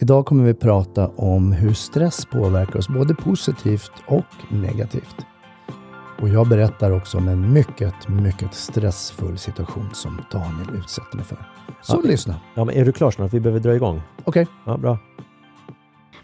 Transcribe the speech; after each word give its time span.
Idag 0.00 0.26
kommer 0.26 0.44
vi 0.44 0.54
prata 0.54 1.08
om 1.08 1.52
hur 1.52 1.74
stress 1.74 2.24
påverkar 2.26 2.78
oss 2.78 2.88
både 2.88 3.14
positivt 3.14 3.92
och 4.06 4.24
negativt. 4.48 5.16
Och 6.20 6.28
jag 6.28 6.48
berättar 6.48 6.90
också 6.90 7.18
om 7.18 7.28
en 7.28 7.52
mycket, 7.52 8.08
mycket 8.08 8.54
stressfull 8.54 9.38
situation 9.38 9.88
som 9.92 10.20
Daniel 10.32 10.68
utsätter 10.78 11.16
mig 11.16 11.24
för. 11.24 11.38
Så 11.82 12.00
Ja. 12.04 12.08
lyssna. 12.10 12.34
Ja, 12.54 12.64
men 12.64 12.74
är 12.76 12.84
du 12.84 12.92
klar 12.92 13.10
snart? 13.10 13.32
Vi 13.32 13.40
behöver 13.40 13.60
dra 13.60 13.74
igång. 13.74 14.02
Okej. 14.24 14.46
Ja, 14.66 14.76
bra. 14.76 14.98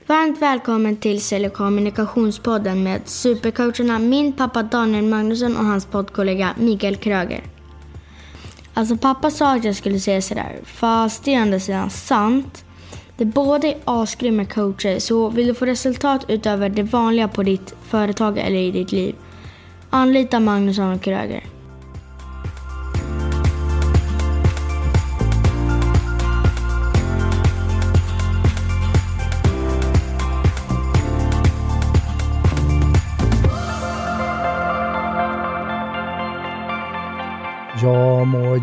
Varmt 0.06 0.42
välkommen 0.42 0.96
till 0.96 1.20
Sälj 1.22 1.48
kommunikationspodden 1.50 2.82
med 2.82 3.00
supercoacherna 3.04 3.98
min 3.98 4.32
pappa 4.32 4.62
Daniel 4.62 5.04
Magnusson 5.04 5.56
och 5.56 5.64
hans 5.64 5.86
poddkollega 5.86 6.54
Mikael 6.58 6.96
Kröger. 6.96 7.44
Alltså 8.74 8.96
pappa 8.96 9.30
sa 9.30 9.56
att 9.56 9.64
jag 9.64 9.76
skulle 9.76 9.98
säga 10.00 10.22
sådär, 10.22 10.60
fast 10.64 11.24
det 11.24 11.34
är 11.34 11.38
å 11.38 11.42
andra 11.42 11.60
sidan 11.60 11.90
sant. 11.90 12.64
De 13.16 13.24
båda 13.24 13.68
är 13.68 13.76
asgrymma 13.84 14.44
coacher, 14.44 14.98
så 14.98 15.28
vill 15.28 15.46
du 15.46 15.54
få 15.54 15.66
resultat 15.66 16.24
utöver 16.28 16.68
det 16.68 16.82
vanliga 16.82 17.28
på 17.28 17.42
ditt 17.42 17.74
företag 17.82 18.38
eller 18.38 18.58
i 18.58 18.70
ditt 18.70 18.92
liv, 18.92 19.14
anlita 19.90 20.40
Magnusson 20.40 20.92
och 20.92 21.02
Kröger. 21.02 21.53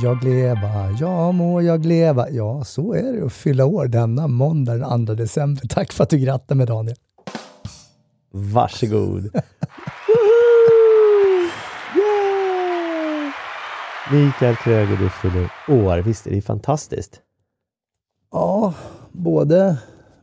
Jag 0.01 0.23
leva, 0.23 0.91
ja 0.99 1.31
må 1.31 1.61
jag 1.61 1.85
leva. 1.85 2.29
Ja, 2.29 2.63
så 2.63 2.93
är 2.93 3.13
det 3.13 3.25
att 3.25 3.33
fylla 3.33 3.65
år 3.65 3.87
denna 3.87 4.27
måndag 4.27 4.77
den 4.77 5.05
2 5.05 5.13
december. 5.13 5.67
Tack 5.67 5.93
för 5.93 6.03
att 6.03 6.09
du 6.09 6.17
grattade 6.17 6.57
mig 6.57 6.67
Daniel. 6.67 6.97
Varsågod. 8.31 9.23
yeah! 11.95 13.31
Mikael 14.11 14.55
Kröger, 14.55 14.97
du 14.97 15.09
fyller 15.09 15.51
år. 15.67 15.97
Visst 15.97 16.27
är 16.27 16.31
det 16.31 16.41
fantastiskt? 16.41 17.21
Ja, 18.31 18.73
både, 19.11 19.77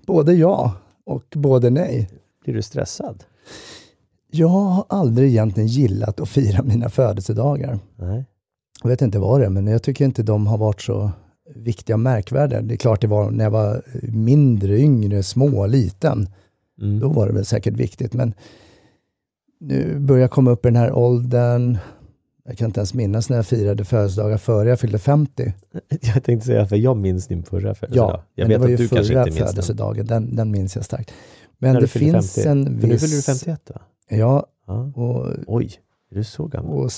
både 0.07 0.35
ja 0.35 0.73
och 1.07 1.25
både 1.35 1.71
nej. 1.71 2.11
Blir 2.45 2.55
du 2.55 2.63
stressad? 2.63 3.25
Jag 4.31 4.49
har 4.49 4.85
aldrig 4.89 5.29
egentligen 5.29 5.69
gillat 5.69 6.21
att 6.21 6.29
fira 6.29 6.63
mina 6.63 6.89
födelsedagar. 6.89 7.79
Nej. 7.97 8.25
Jag 8.83 8.89
vet 8.91 9.03
inte 9.03 9.19
vad 9.19 9.41
det 9.41 9.47
är, 9.47 9.51
men 9.51 9.67
jag 9.67 9.83
tycker 9.83 10.05
inte 10.05 10.23
de 10.23 10.47
har 10.47 10.59
varit 10.59 10.81
så 10.83 11.11
viktiga 11.55 11.97
och 11.97 12.01
märkvärdiga. 12.01 12.63
Det 12.63 12.75
är 12.75 12.77
klart 12.77 13.01
det 13.01 13.07
var 13.07 13.31
när 13.31 13.45
jag 13.45 13.51
var 13.51 13.83
mindre, 14.13 14.79
yngre, 14.79 15.23
små, 15.23 15.67
liten. 15.67 16.29
Mm. 16.81 17.01
Då 17.01 17.09
var 17.09 17.27
det 17.27 17.33
väl 17.33 17.45
säkert 17.45 17.75
viktigt, 17.75 18.15
men 18.15 18.35
nu 19.61 19.99
börjar 19.99 20.21
jag 20.21 20.31
komma 20.31 20.51
upp 20.51 20.65
i 20.67 20.69
den 20.69 20.77
här 20.77 20.93
åldern. 20.93 21.79
Jag 22.45 22.59
kan 22.59 22.67
inte 22.67 22.81
ens 22.81 22.95
minnas 22.95 23.31
när 23.31 23.37
jag 23.37 23.47
firade 23.47 23.85
födelsedagar 23.85 24.37
före 24.39 24.69
jag 24.69 24.81
fyllde 24.81 24.99
50. 24.99 25.53
Jag 26.15 26.25
tänkte 26.25 26.47
säga, 26.47 26.67
för 26.67 26.77
jag 26.77 26.97
minns 26.97 27.27
din 27.27 27.43
förra 27.43 27.75
födelsedag. 27.75 28.11
Ja, 28.11 28.23
jag 28.35 28.49
men 28.49 28.49
det 28.49 28.55
vet 28.55 28.61
var 28.61 28.69
ju 28.69 28.75
att 28.75 28.79
du 28.79 28.89
kanske 28.89 29.13
förra 29.13 29.21
inte 29.23 29.31
minns 29.31 29.39
den. 29.39 29.49
födelsedagen. 29.49 30.07
Den, 30.07 30.37
den 30.37 30.51
minns 30.51 30.77
jag 30.77 30.85
starkt. 30.85 31.13
Men 31.59 31.73
När 31.75 31.81
det 31.81 31.87
finns 31.87 32.35
50. 32.35 32.49
en 32.49 32.65
För 32.81 32.87
nu 32.87 32.93
viss... 32.93 33.03
fyller 33.03 33.17
du 33.17 33.23
51 33.23 33.71
va? 33.75 33.81
Ja, 34.09 34.47
Ja. 34.67 34.93
och, 34.95 35.27
Oj, 35.47 35.71
är 36.11 36.17
du 36.17 36.25
så 36.25 36.47
gammal? 36.47 36.89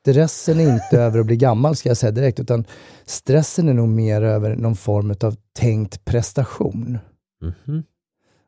Stressen 0.00 0.60
är 0.60 0.74
inte 0.74 0.98
över 0.98 1.18
att 1.18 1.26
bli 1.26 1.36
gammal 1.36 1.76
ska 1.76 1.88
jag 1.88 1.96
säga 1.96 2.12
direkt, 2.12 2.40
utan 2.40 2.64
stressen 3.04 3.68
är 3.68 3.74
nog 3.74 3.88
mer 3.88 4.22
över 4.22 4.56
någon 4.56 4.76
form 4.76 5.14
av 5.20 5.36
tänkt 5.52 6.04
prestation. 6.04 6.98
Mhm. 7.40 7.82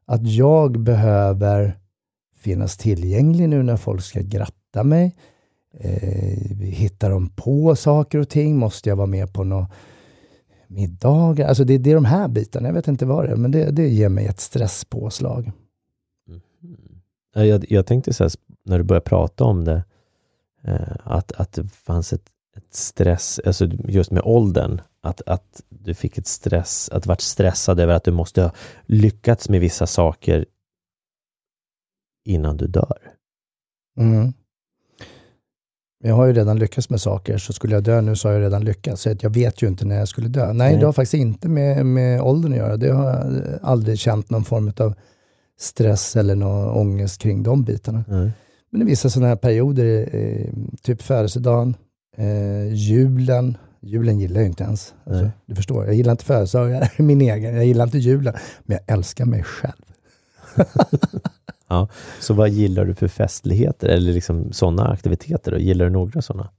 Att 0.06 0.26
jag 0.26 0.80
behöver 0.80 1.78
finnas 2.36 2.76
tillgänglig 2.76 3.48
nu 3.48 3.62
när 3.62 3.76
folk 3.76 4.02
ska 4.02 4.20
gratta 4.20 4.84
mig. 4.84 5.16
Eh, 5.78 6.58
hittar 6.58 7.10
de 7.10 7.28
på 7.28 7.76
saker 7.76 8.18
och 8.18 8.28
ting? 8.28 8.56
Måste 8.56 8.88
jag 8.88 8.96
vara 8.96 9.06
med 9.06 9.32
på 9.32 9.44
några 9.44 9.68
middagar? 10.66 11.48
Alltså 11.48 11.64
det, 11.64 11.78
det 11.78 11.90
är 11.90 11.94
de 11.94 12.04
här 12.04 12.28
bitarna, 12.28 12.68
jag 12.68 12.74
vet 12.74 12.88
inte 12.88 13.06
vad 13.06 13.24
det 13.24 13.32
är, 13.32 13.36
men 13.36 13.50
det, 13.50 13.70
det 13.70 13.88
ger 13.88 14.08
mig 14.08 14.26
ett 14.26 14.40
stresspåslag. 14.40 15.52
Ja, 17.34 17.44
Jag, 17.44 17.64
jag 17.68 17.86
tänkte 17.86 18.12
så 18.12 18.24
här, 18.24 18.32
när 18.64 18.78
du 18.78 18.84
började 18.84 19.04
prata 19.04 19.44
om 19.44 19.64
det, 19.64 19.84
att, 21.04 21.32
att 21.32 21.52
det 21.52 21.68
fanns 21.68 22.12
ett, 22.12 22.30
ett 22.56 22.74
stress, 22.74 23.40
alltså 23.46 23.66
just 23.66 24.10
med 24.10 24.22
åldern, 24.24 24.80
att, 25.02 25.22
att 25.26 25.62
du 25.68 25.94
fick 25.94 26.18
ett 26.18 26.26
stress, 26.26 26.88
att 26.92 27.02
du 27.02 27.08
varit 27.08 27.20
stressad 27.20 27.80
över 27.80 27.94
att 27.94 28.04
du 28.04 28.10
måste 28.10 28.42
ha 28.42 28.52
lyckats 28.86 29.48
med 29.48 29.60
vissa 29.60 29.86
saker 29.86 30.46
innan 32.24 32.56
du 32.56 32.66
dör. 32.66 32.98
Mm. 33.98 34.32
Jag 36.04 36.14
har 36.14 36.26
ju 36.26 36.32
redan 36.32 36.58
lyckats 36.58 36.90
med 36.90 37.00
saker, 37.00 37.38
så 37.38 37.52
skulle 37.52 37.74
jag 37.74 37.84
dö 37.84 38.00
nu 38.00 38.16
så 38.16 38.28
har 38.28 38.32
jag 38.32 38.42
redan 38.42 38.64
lyckats. 38.64 39.02
Så 39.02 39.16
jag 39.20 39.30
vet 39.30 39.62
ju 39.62 39.68
inte 39.68 39.84
när 39.84 39.96
jag 39.96 40.08
skulle 40.08 40.28
dö. 40.28 40.46
Nej, 40.46 40.54
Nej. 40.54 40.76
det 40.76 40.86
har 40.86 40.92
faktiskt 40.92 41.14
inte 41.14 41.48
med, 41.48 41.86
med 41.86 42.20
åldern 42.20 42.52
att 42.52 42.58
göra. 42.58 42.76
Det 42.76 42.92
har 42.92 43.08
jag 43.10 43.42
aldrig 43.62 43.98
känt 43.98 44.30
någon 44.30 44.44
form 44.44 44.72
av 44.76 44.94
stress 45.58 46.16
eller 46.16 46.34
någon 46.34 46.68
ångest 46.68 47.20
kring 47.20 47.42
de 47.42 47.64
bitarna. 47.64 48.04
Nej. 48.08 48.30
Men 48.72 48.82
i 48.82 48.84
vissa 48.84 49.10
sådana 49.10 49.28
här 49.28 49.36
perioder, 49.36 50.08
eh, 50.12 50.46
typ 50.82 51.02
födelsedagen, 51.02 51.76
eh, 52.16 52.74
julen, 52.74 53.56
julen 53.80 54.18
gillar 54.20 54.40
jag 54.40 54.48
inte 54.48 54.64
ens. 54.64 54.94
Alltså, 55.04 55.30
du 55.46 55.54
förstår, 55.54 55.86
jag 55.86 55.94
gillar 55.94 56.12
inte 56.12 56.24
födelsedagar, 56.24 56.92
min 57.02 57.20
egen, 57.20 57.54
jag 57.54 57.64
gillar 57.64 57.84
inte 57.84 57.98
julen, 57.98 58.34
men 58.64 58.78
jag 58.86 58.96
älskar 58.96 59.24
mig 59.24 59.42
själv. 59.42 59.82
Ja, 61.72 61.88
så 62.20 62.34
vad 62.34 62.48
gillar 62.48 62.84
du 62.84 62.94
för 62.94 63.08
festligheter 63.08 63.88
eller 63.88 64.12
liksom 64.12 64.52
sådana 64.52 64.88
aktiviteter? 64.88 65.52
Då? 65.52 65.58
Gillar 65.58 65.84
du 65.84 65.90
några 65.90 66.22
sådana? 66.22 66.50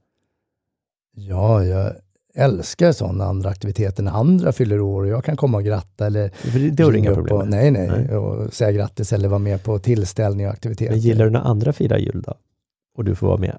Ja, 1.16 1.64
jag 1.64 1.92
älskar 2.34 2.92
sådana 2.92 3.24
andra 3.24 3.50
aktiviteter 3.50 4.02
när 4.02 4.12
andra 4.12 4.52
fyller 4.52 4.80
år 4.80 5.02
och 5.02 5.08
jag 5.08 5.24
kan 5.24 5.36
komma 5.36 5.58
och 5.58 5.64
gratta 5.64 6.06
eller 6.06 6.28
För 6.28 6.58
det, 6.58 6.82
ringa 6.84 6.98
inga 6.98 7.14
problem 7.14 7.36
och, 7.38 7.48
nej, 7.48 7.70
nej, 7.70 7.88
Nej. 7.88 8.16
och 8.16 8.54
säga 8.54 8.72
grattis 8.72 9.12
eller 9.12 9.28
vara 9.28 9.38
med 9.38 9.62
på 9.62 9.78
tillställningar 9.78 10.48
och 10.48 10.54
aktiviteter. 10.54 10.90
Men 10.92 11.00
gillar 11.00 11.24
du 11.24 11.30
när 11.30 11.40
andra 11.40 11.72
firar 11.72 11.98
jul 11.98 12.22
då? 12.26 12.34
Och 12.96 13.04
du 13.04 13.14
får 13.14 13.26
vara 13.26 13.38
med? 13.38 13.58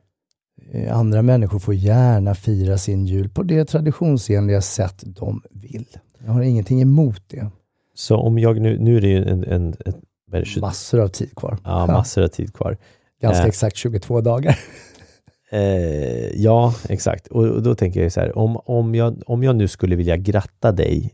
Eh, 0.71 0.97
Andra 0.97 1.21
människor 1.21 1.59
får 1.59 1.73
gärna 1.73 2.35
fira 2.35 2.77
sin 2.77 3.05
jul 3.05 3.29
på 3.29 3.43
det 3.43 3.65
traditionsenliga 3.65 4.61
sätt 4.61 5.03
de 5.05 5.41
vill. 5.51 5.85
Jag 6.25 6.31
har 6.31 6.41
ingenting 6.41 6.81
emot 6.81 7.21
det. 7.27 7.47
Så 7.95 8.15
om 8.17 8.39
jag 8.39 8.61
nu, 8.61 8.77
nu 8.79 8.97
är 8.97 9.01
det 9.01 9.07
ju 9.07 9.23
en, 9.29 9.43
en, 9.43 9.75
en 9.85 9.93
är 10.31 10.43
20 10.45 10.61
Massor 10.61 10.99
av 10.99 11.07
tid 11.07 11.35
kvar. 11.35 11.57
ja, 11.63 11.87
massor 11.87 12.23
av 12.23 12.27
tid 12.27 12.53
kvar. 12.53 12.77
Ganska 13.21 13.41
Eh. 13.43 13.47
exakt 13.47 13.75
22 13.75 14.21
dagar. 14.21 14.59
Eh, 15.51 16.41
ja, 16.41 16.75
exakt. 16.89 17.28
Och, 17.28 17.45
och 17.45 17.63
då 17.63 17.75
tänker 17.75 18.03
jag 18.03 18.11
så 18.11 18.19
här, 18.19 18.38
om, 18.38 18.57
om, 18.57 18.95
jag, 18.95 19.22
om 19.25 19.44
jag 19.44 19.56
nu 19.56 19.67
skulle 19.67 19.95
vilja 19.95 20.17
gratta 20.17 20.72
dig 20.72 21.13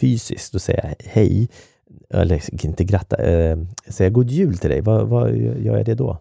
fysiskt 0.00 0.54
och 0.54 0.62
säga 0.62 0.94
hej, 1.04 1.48
eller 2.10 2.64
inte 2.64 2.84
gratta, 2.84 3.16
eh, 3.16 3.58
säga 3.88 4.10
god 4.10 4.30
jul 4.30 4.58
till 4.58 4.70
dig, 4.70 4.80
vad, 4.80 5.08
vad 5.08 5.36
gör 5.36 5.76
jag 5.76 5.86
det 5.86 5.94
då? 5.94 6.18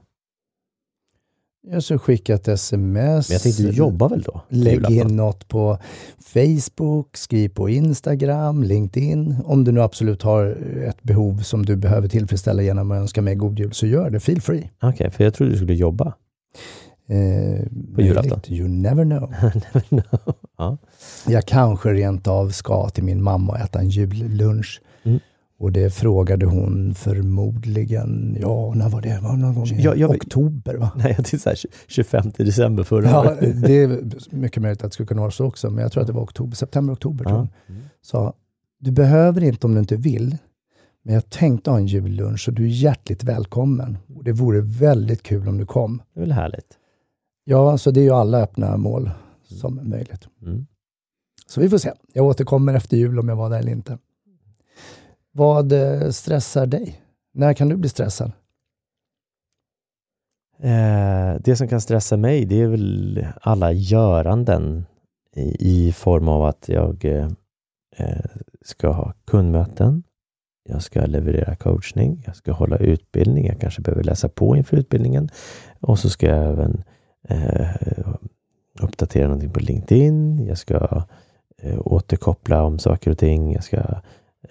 Jag 1.70 1.84
så 1.84 2.00
skicka 2.00 2.34
ett 2.34 2.48
sms. 2.48 3.30
Men 3.30 3.34
jag 3.34 3.42
tänkte, 3.42 3.64
du 3.64 3.72
jobbar 3.72 4.10
väl 4.10 4.22
då? 4.22 4.42
Lägg 4.50 4.92
in 4.92 5.08
något 5.08 5.48
på 5.48 5.78
Facebook, 6.20 7.18
skriv 7.18 7.50
på 7.50 7.70
Instagram, 7.70 8.64
LinkedIn. 8.64 9.36
Om 9.46 9.64
du 9.64 9.72
nu 9.72 9.82
absolut 9.82 10.22
har 10.22 10.46
ett 10.88 11.04
behov 11.04 11.38
som 11.38 11.66
du 11.66 11.76
behöver 11.76 12.08
tillfredsställa 12.08 12.62
genom 12.62 12.92
att 12.92 12.98
önska 12.98 13.22
mig 13.22 13.36
god 13.36 13.60
jul, 13.60 13.74
så 13.74 13.88
gör 13.88 14.10
det. 14.10 14.20
Feel 14.20 14.42
free. 14.42 14.70
Okej, 14.82 15.12
för 15.12 15.24
jag 15.24 15.34
trodde 15.34 15.52
du 15.52 15.58
skulle 15.58 15.74
jobba. 15.74 16.14
Eh, 17.10 17.66
På 17.96 18.02
julafton. 18.02 18.40
You 18.50 18.68
never 18.70 19.04
know. 19.04 19.34
ja. 20.58 20.78
Jag 21.28 21.46
kanske 21.46 21.94
rent 21.94 22.28
av 22.28 22.50
ska 22.50 22.90
till 22.90 23.04
min 23.04 23.24
mamma 23.24 23.54
och 23.54 23.60
äta 23.60 23.80
en 23.80 23.90
jullunch. 23.90 24.82
Mm. 25.04 25.20
Och 25.60 25.72
det 25.72 25.90
frågade 25.94 26.46
hon 26.46 26.94
förmodligen, 26.96 28.38
ja, 28.42 28.74
när 28.76 28.90
var 28.90 29.02
det? 29.02 29.20
Var 29.24 29.38
någon 29.38 29.56
gång 29.56 29.68
i 29.68 29.82
Ja, 29.82 29.96
jag 29.96 30.08
vet- 30.08 30.18
oktober, 30.24 30.76
va? 30.76 30.92
Nej, 30.96 31.06
jag 31.08 31.16
tänkte 31.16 31.40
så 31.40 31.50
här, 31.50 31.58
25 31.88 32.32
december 32.38 32.84
förra 32.84 33.10
Ja, 33.10 33.20
året. 33.32 33.62
det 33.62 33.74
är 33.84 34.02
mycket 34.36 34.62
möjligt 34.62 34.84
att 34.84 34.92
det 34.92 34.94
skulle 34.94 35.08
kunna 35.08 35.22
vara 35.22 35.32
så 35.32 35.46
också, 35.46 35.70
men 35.70 35.82
jag 35.82 35.92
tror 35.92 36.02
att 36.02 36.08
det 36.08 36.14
var 36.14 36.24
oktober, 36.24 36.56
september, 36.56 36.94
oktober. 36.94 37.26
Tror 37.26 37.38
jag. 37.38 37.48
Ja. 37.68 37.74
sa, 38.02 38.34
du 38.80 38.92
behöver 38.92 39.44
inte 39.44 39.68
om 39.68 39.74
du 39.74 39.80
inte 39.80 39.96
vill, 39.96 40.38
men 41.04 41.14
jag 41.14 41.30
tänkte 41.30 41.70
ha 41.72 41.78
en 41.78 41.88
jullunch 41.88 42.48
och 42.48 42.54
du 42.54 42.64
är 42.64 42.68
hjärtligt 42.70 43.24
välkommen. 43.24 43.98
Och 44.16 44.24
det 44.24 44.32
vore 44.32 44.62
väldigt 44.62 45.24
kul 45.24 45.48
om 45.48 45.58
du 45.58 45.66
kom. 45.66 46.02
Det 46.14 46.20
är 46.20 46.22
väl 46.22 46.32
härligt? 46.32 46.68
Ja, 47.50 47.78
så 47.78 47.92
det 47.92 48.00
är 48.00 48.04
ju 48.04 48.12
alla 48.12 48.42
öppna 48.42 48.78
mål 48.78 49.12
som 49.44 49.80
är 49.80 49.84
möjligt. 49.84 50.28
Mm. 50.42 50.68
Så 51.46 51.62
vi 51.62 51.70
får 51.70 51.78
se. 51.78 51.92
Jag 52.14 52.26
återkommer 52.26 52.74
efter 52.74 52.98
jul 52.98 53.20
om 53.20 53.30
jag 53.30 53.36
var 53.36 53.50
där 53.50 53.60
eller 53.60 53.72
inte. 53.72 53.98
Vad 55.32 55.72
eh, 55.72 56.10
stressar 56.10 56.66
dig? 56.66 57.02
När 57.34 57.54
kan 57.54 57.70
du 57.70 57.76
bli 57.76 57.90
stressad? 57.90 58.32
Eh, 60.60 61.42
det 61.44 61.56
som 61.56 61.68
kan 61.68 61.82
stressa 61.82 62.18
mig, 62.18 62.46
det 62.46 62.62
är 62.62 62.68
väl 62.68 63.26
alla 63.42 63.72
göranden 63.72 64.86
i, 65.36 65.88
i 65.88 65.92
form 65.92 66.28
av 66.28 66.44
att 66.46 66.70
jag 66.70 67.06
eh, 67.06 67.30
eh, 67.98 68.26
ska 68.62 68.92
ha 68.92 69.14
kundmöten. 69.26 70.04
jag 70.70 70.82
ska 70.82 71.06
leverera 71.06 71.56
coachning, 71.56 72.24
jag 72.26 72.36
ska 72.36 72.52
hålla 72.52 72.78
utbildning, 72.78 73.46
jag 73.46 73.60
kanske 73.60 73.82
behöver 73.82 74.04
läsa 74.04 74.30
på 74.30 74.56
inför 74.56 74.78
utbildningen 74.78 75.30
och 75.80 76.00
så 76.00 76.10
ska 76.10 76.28
jag 76.28 76.52
även 76.52 76.84
eh, 77.28 77.68
uppdatera 78.80 79.28
någonting 79.28 79.52
på 79.52 79.60
LinkedIn, 79.60 80.46
jag 80.46 80.58
ska 80.58 81.04
eh, 81.62 81.80
återkoppla 81.86 82.64
om 82.64 82.80
saker 82.80 83.12
och 83.12 83.18
ting, 83.18 83.54
jag 83.54 83.64
ska 83.64 83.78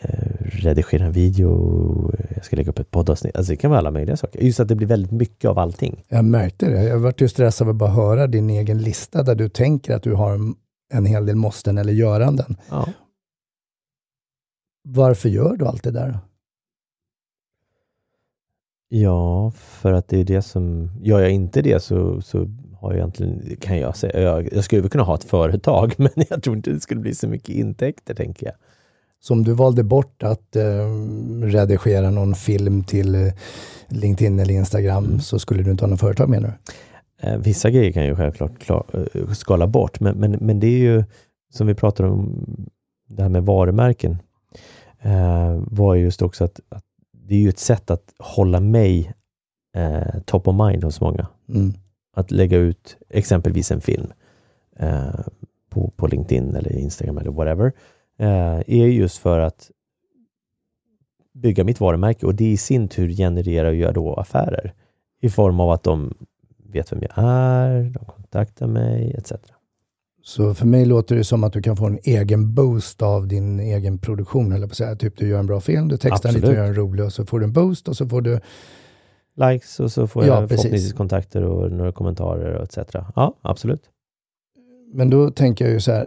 eh, 0.01 0.33
redigera 0.41 1.05
en 1.05 1.13
video, 1.13 2.13
jag 2.35 2.45
ska 2.45 2.57
lägga 2.57 2.71
upp 2.71 2.79
ett 2.79 2.91
poddavsnitt. 2.91 3.37
Alltså 3.37 3.53
det 3.53 3.57
kan 3.57 3.71
vara 3.71 3.79
alla 3.79 3.91
möjliga 3.91 4.17
saker. 4.17 4.41
Just 4.41 4.61
att 4.61 4.69
det 4.69 4.75
blir 4.75 4.89
väldigt 4.89 5.13
mycket 5.13 5.51
av 5.51 5.59
allting. 5.59 6.05
Jag 6.09 6.25
märkte 6.25 6.71
det. 6.71 6.85
Jag 6.85 6.99
varit 6.99 7.21
ju 7.21 7.29
stressad 7.29 7.69
av 7.69 7.71
att 7.71 7.77
bara 7.77 7.91
höra 7.91 8.27
din 8.27 8.51
egen 8.51 8.79
lista 8.79 9.23
där 9.23 9.35
du 9.35 9.49
tänker 9.49 9.95
att 9.95 10.03
du 10.03 10.15
har 10.15 10.39
en 10.93 11.07
hel 11.07 11.27
del 11.27 11.37
måsten 11.37 11.79
eller 11.79 11.93
göranden. 11.93 12.57
Ja. 12.71 12.89
Varför 14.89 15.29
gör 15.29 15.57
du 15.57 15.67
allt 15.67 15.83
det 15.83 15.91
där? 15.91 16.19
Ja, 18.89 19.51
för 19.51 19.93
att 19.93 20.09
det 20.09 20.19
är 20.19 20.25
det 20.25 20.43
som, 20.43 20.91
gör 21.01 21.21
jag 21.21 21.31
inte 21.31 21.63
det 21.63 21.83
så, 21.83 22.21
så 22.21 22.47
har 22.87 22.95
egentligen, 22.95 23.57
kan 23.61 23.79
jag 23.79 23.97
säga, 23.97 24.21
jag, 24.21 24.49
jag 24.53 24.65
skulle 24.65 24.89
kunna 24.89 25.05
ha 25.05 25.15
ett 25.15 25.25
företag, 25.25 25.95
men 25.99 26.11
jag 26.29 26.43
tror 26.43 26.57
inte 26.57 26.71
det 26.71 26.81
skulle 26.81 27.01
bli 27.01 27.15
så 27.15 27.29
mycket 27.29 27.49
intäkter, 27.49 28.15
tänker 28.15 28.47
jag. 28.47 28.55
Så 29.21 29.35
om 29.35 29.45
du 29.45 29.53
valde 29.53 29.83
bort 29.85 30.23
att 30.23 30.57
eh, 30.57 30.63
redigera 31.43 32.11
någon 32.11 32.35
film 32.35 32.85
till 32.85 33.15
eh, 33.15 33.33
LinkedIn 33.89 34.39
eller 34.41 34.55
Instagram 34.55 35.05
Mm. 35.05 35.21
så 35.21 35.39
skulle 35.39 35.63
du 35.63 35.71
inte 35.71 35.85
ha 35.85 35.91
något 35.91 36.01
företag 36.01 36.29
menar 36.29 36.49
du? 36.49 37.29
Eh, 37.29 37.39
vissa 37.39 37.71
grejer 37.71 37.93
kan 37.93 38.07
jag 38.07 38.17
självklart 38.17 38.59
klar, 38.59 38.85
eh, 39.15 39.29
skala 39.33 39.67
bort, 39.67 40.01
men, 40.01 40.17
men, 40.19 40.33
men 40.33 40.61
det 40.61 40.67
är 40.67 40.79
ju 40.79 41.05
som 41.53 41.67
vi 41.67 41.75
pratar 41.75 42.05
om, 42.05 42.47
det 43.09 43.23
här 43.23 43.29
med 43.29 43.45
varumärken, 43.45 44.17
eh, 45.03 45.63
var 45.67 45.95
ju 45.95 46.05
just 46.05 46.23
också 46.23 46.45
att, 46.45 46.61
att 46.69 46.85
det 47.13 47.35
är 47.35 47.39
ju 47.39 47.49
ett 47.49 47.59
sätt 47.59 47.91
att 47.91 48.13
hålla 48.19 48.61
mig 48.61 49.13
top 50.25 50.49
of 50.49 50.55
mind 50.69 50.85
hos 50.85 51.01
många. 51.01 51.27
Mm. 51.49 51.73
Att 52.17 52.31
lägga 52.31 52.59
ut 52.59 52.97
exempelvis 53.09 53.71
en 53.71 53.81
film 53.81 54.13
eh, 54.79 55.21
på, 55.71 55.93
på 55.97 56.07
LinkedIn 56.07 56.57
eller 56.57 56.73
Instagram 56.73 57.19
eller 57.19 57.31
whatever, 57.31 57.73
eh, 58.19 58.59
är 58.67 58.87
just 58.87 59.19
för 59.19 59.41
att 59.41 59.71
bygga 61.35 61.65
mitt 61.65 61.81
varumärke 61.81 62.27
och 62.27 62.35
det 62.35 62.53
i 62.53 62.57
sin 62.57 62.89
tur 62.89 63.09
genererar 63.09 63.73
ju 63.73 63.93
då 63.93 64.15
affärer 64.15 64.75
i 65.21 65.29
form 65.29 65.61
av 65.61 65.71
att 65.71 65.83
de 65.83 66.15
vet 66.73 66.93
vem 66.93 67.03
jag 67.03 67.13
är, 67.25 67.85
de 67.85 68.05
kontaktar 68.05 68.67
mig 68.67 69.15
etc. 69.19 69.33
Så 70.23 70.55
för 70.55 70.67
mig 70.67 70.87
låter 70.87 71.17
det 71.17 71.25
som 71.25 71.45
att 71.45 71.53
du 71.53 71.63
kan 71.63 71.77
få 71.77 71.87
en 71.87 71.99
egen 72.03 72.55
boost 72.55 73.03
av 73.03 73.29
din 73.29 73.61
egen 73.61 73.99
produktion, 73.99 74.53
eller 74.53 74.67
på 74.67 74.71
att 74.71 74.77
säga. 74.77 74.97
Typ 74.97 75.17
du 75.17 75.29
gör 75.29 75.39
en 75.39 75.47
bra 75.47 75.61
film, 75.61 75.89
du 75.89 75.97
textar 75.97 76.33
lite 76.33 76.47
och 76.47 76.53
Absolut. 76.53 76.59
gör 76.59 76.65
en 76.65 76.75
rolig 76.75 77.05
och 77.05 77.13
så 77.13 77.27
får 77.27 77.41
du 77.41 77.45
en 77.45 77.53
boost 77.53 77.89
och 77.89 77.97
så 77.97 78.09
får 78.09 78.21
du 78.21 78.41
Likes 79.37 79.81
och 79.81 79.93
så 79.93 80.07
får 80.07 80.25
Ja, 80.25 80.29
jag 80.41 80.49
precis. 80.49 80.63
förhoppningsvis 80.63 80.93
kontakter 80.93 81.43
och 81.43 81.73
några 81.73 81.93
kommentarer 81.93 82.55
och 82.55 82.63
etc. 82.65 82.79
Ja, 83.17 83.35
absolut. 83.43 83.83
Men 84.95 85.11
då 85.11 85.31
tänker 85.31 85.65
jag 85.65 85.75
ju 85.75 85.81
så 85.81 85.93
här, 85.93 86.07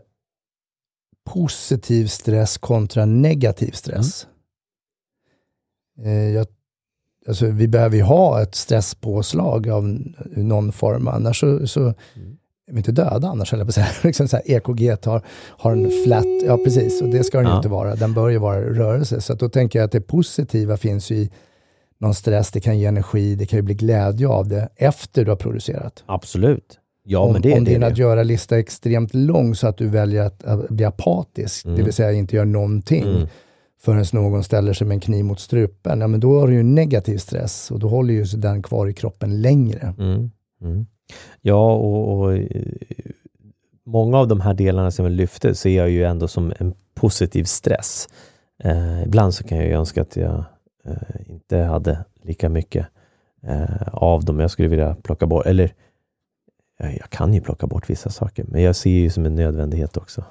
positiv 1.26 2.06
stress 2.08 2.58
kontra 2.58 3.06
negativ 3.06 3.72
stress. 3.72 4.28
Eh, 6.04 6.12
jag, 6.12 6.48
alltså, 7.28 7.46
vi 7.46 7.68
behöver 7.68 7.98
ju 7.98 8.04
ha 8.04 8.42
ett 8.42 8.56
stresspåslag 8.56 9.70
av 9.70 9.84
någon 10.36 10.72
form, 10.72 11.08
annars 11.08 11.40
så, 11.40 11.68
så 11.68 11.82
är 12.68 12.74
vi 12.74 12.78
inte 12.78 12.92
döda 12.92 13.28
annars, 13.28 13.54
eller 13.54 13.66
på 13.66 13.72
säga. 13.72 13.88
liksom 14.04 14.28
så 14.28 14.38
här, 14.38 14.52
EKG 14.52 15.06
har, 15.06 15.22
har 15.58 15.72
en 15.72 15.92
flat, 16.06 16.26
ja 16.46 16.58
precis, 16.58 17.02
och 17.02 17.08
det 17.10 17.24
ska 17.24 17.38
den 17.38 17.48
ju 17.48 17.54
Ja. 17.54 17.58
inte 17.58 17.70
vara. 17.70 17.96
Den 17.96 18.14
bör 18.14 18.30
ju 18.30 18.38
vara 18.38 18.62
rörelse. 18.62 19.22
Så 19.22 19.34
att 19.34 19.40
då 19.40 19.50
tänker 19.50 19.80
jag 19.80 19.86
att 19.86 19.92
det 19.92 20.02
positiva 20.02 20.78
finns 20.78 21.12
ju 21.12 21.16
i 21.16 21.30
någon 22.00 22.14
stress, 22.14 22.52
det 22.52 22.60
kan 22.60 22.80
ge 22.80 22.86
energi, 22.86 23.36
det 23.36 23.46
kan 23.46 23.58
ju 23.58 23.64
bli 23.64 23.74
glädje 23.74 24.28
av 24.28 24.48
det 24.48 24.70
efter 24.76 25.26
du 25.26 25.32
har 25.32 25.36
producerat 25.36 26.04
Absolut. 26.06 26.80
Ja, 27.04 27.20
om, 27.20 27.34
men 27.34 27.42
det 27.42 27.54
om 27.54 27.64
det 27.64 27.72
din 27.72 27.84
är 27.84 27.88
att 27.88 27.98
göra-lista 27.98 28.56
är 28.56 28.60
extremt 28.60 29.14
lång 29.14 29.56
så 29.56 29.68
att 29.68 29.78
du 29.78 29.88
väljer 29.88 30.24
att, 30.24 30.44
att 30.44 30.70
bli 30.70 30.86
apatisk, 30.86 31.66
det 31.66 31.84
vill 31.84 31.94
säga 31.94 32.12
inte 32.12 32.36
gör 32.36 32.46
någonting 32.46 33.04
Mm. 33.04 33.28
förrän 33.82 34.06
någon 34.14 34.44
ställer 34.44 34.74
sig 34.74 34.88
med 34.88 34.96
en 34.96 35.02
kniv 35.02 35.26
mot 35.26 35.40
strupen, 35.40 36.02
ja, 36.02 36.08
men 36.08 36.20
då 36.20 36.40
har 36.40 36.48
du 36.48 36.54
ju 36.54 36.64
negativ 36.64 37.18
stress 37.18 37.72
och 37.72 37.80
då 37.80 37.88
håller 37.88 38.14
ju 38.14 38.24
den 38.24 38.64
kvar 38.64 38.88
i 38.88 38.94
kroppen 38.94 39.42
längre. 39.42 39.94
Mm. 40.00 40.32
Mm. 40.62 40.86
Ja, 41.42 41.74
och, 41.74 42.20
och 42.20 42.34
eh, 42.34 42.46
många 43.86 44.18
av 44.18 44.28
de 44.28 44.42
här 44.42 44.54
delarna 44.54 44.92
som 44.92 45.06
jag 45.06 45.12
lyfte 45.12 45.56
ser 45.56 45.78
jag 45.78 45.90
ju 45.90 46.04
ändå 46.04 46.28
som 46.28 46.54
en 46.60 46.74
positiv 46.94 47.44
stress. 47.44 48.08
Eh, 48.64 49.04
ibland 49.04 49.34
så 49.34 49.44
kan 49.44 49.58
jag 49.58 49.68
ju 49.68 49.74
önska 49.74 50.02
att 50.02 50.16
jag 50.16 50.44
inte 51.26 51.58
hade 51.58 52.06
lika 52.22 52.50
mycket 52.50 52.88
eh, 53.44 53.88
av 53.92 54.26
dem. 54.26 54.40
Jag 54.40 54.52
skulle 54.52 54.68
vilja 54.68 54.96
plocka 54.96 55.28
bort, 55.28 55.46
eller 55.46 55.74
jag, 56.78 57.10
kan 57.10 57.34
ju 57.34 57.42
plocka 57.42 57.68
bort 57.68 57.90
vissa 57.90 58.10
saker, 58.10 58.46
men 58.48 58.62
jag 58.62 58.76
ser 58.76 58.90
ju 58.90 59.10
som 59.10 59.26
en 59.26 59.36
nödvändighet 59.36 59.98
också. 59.98 60.24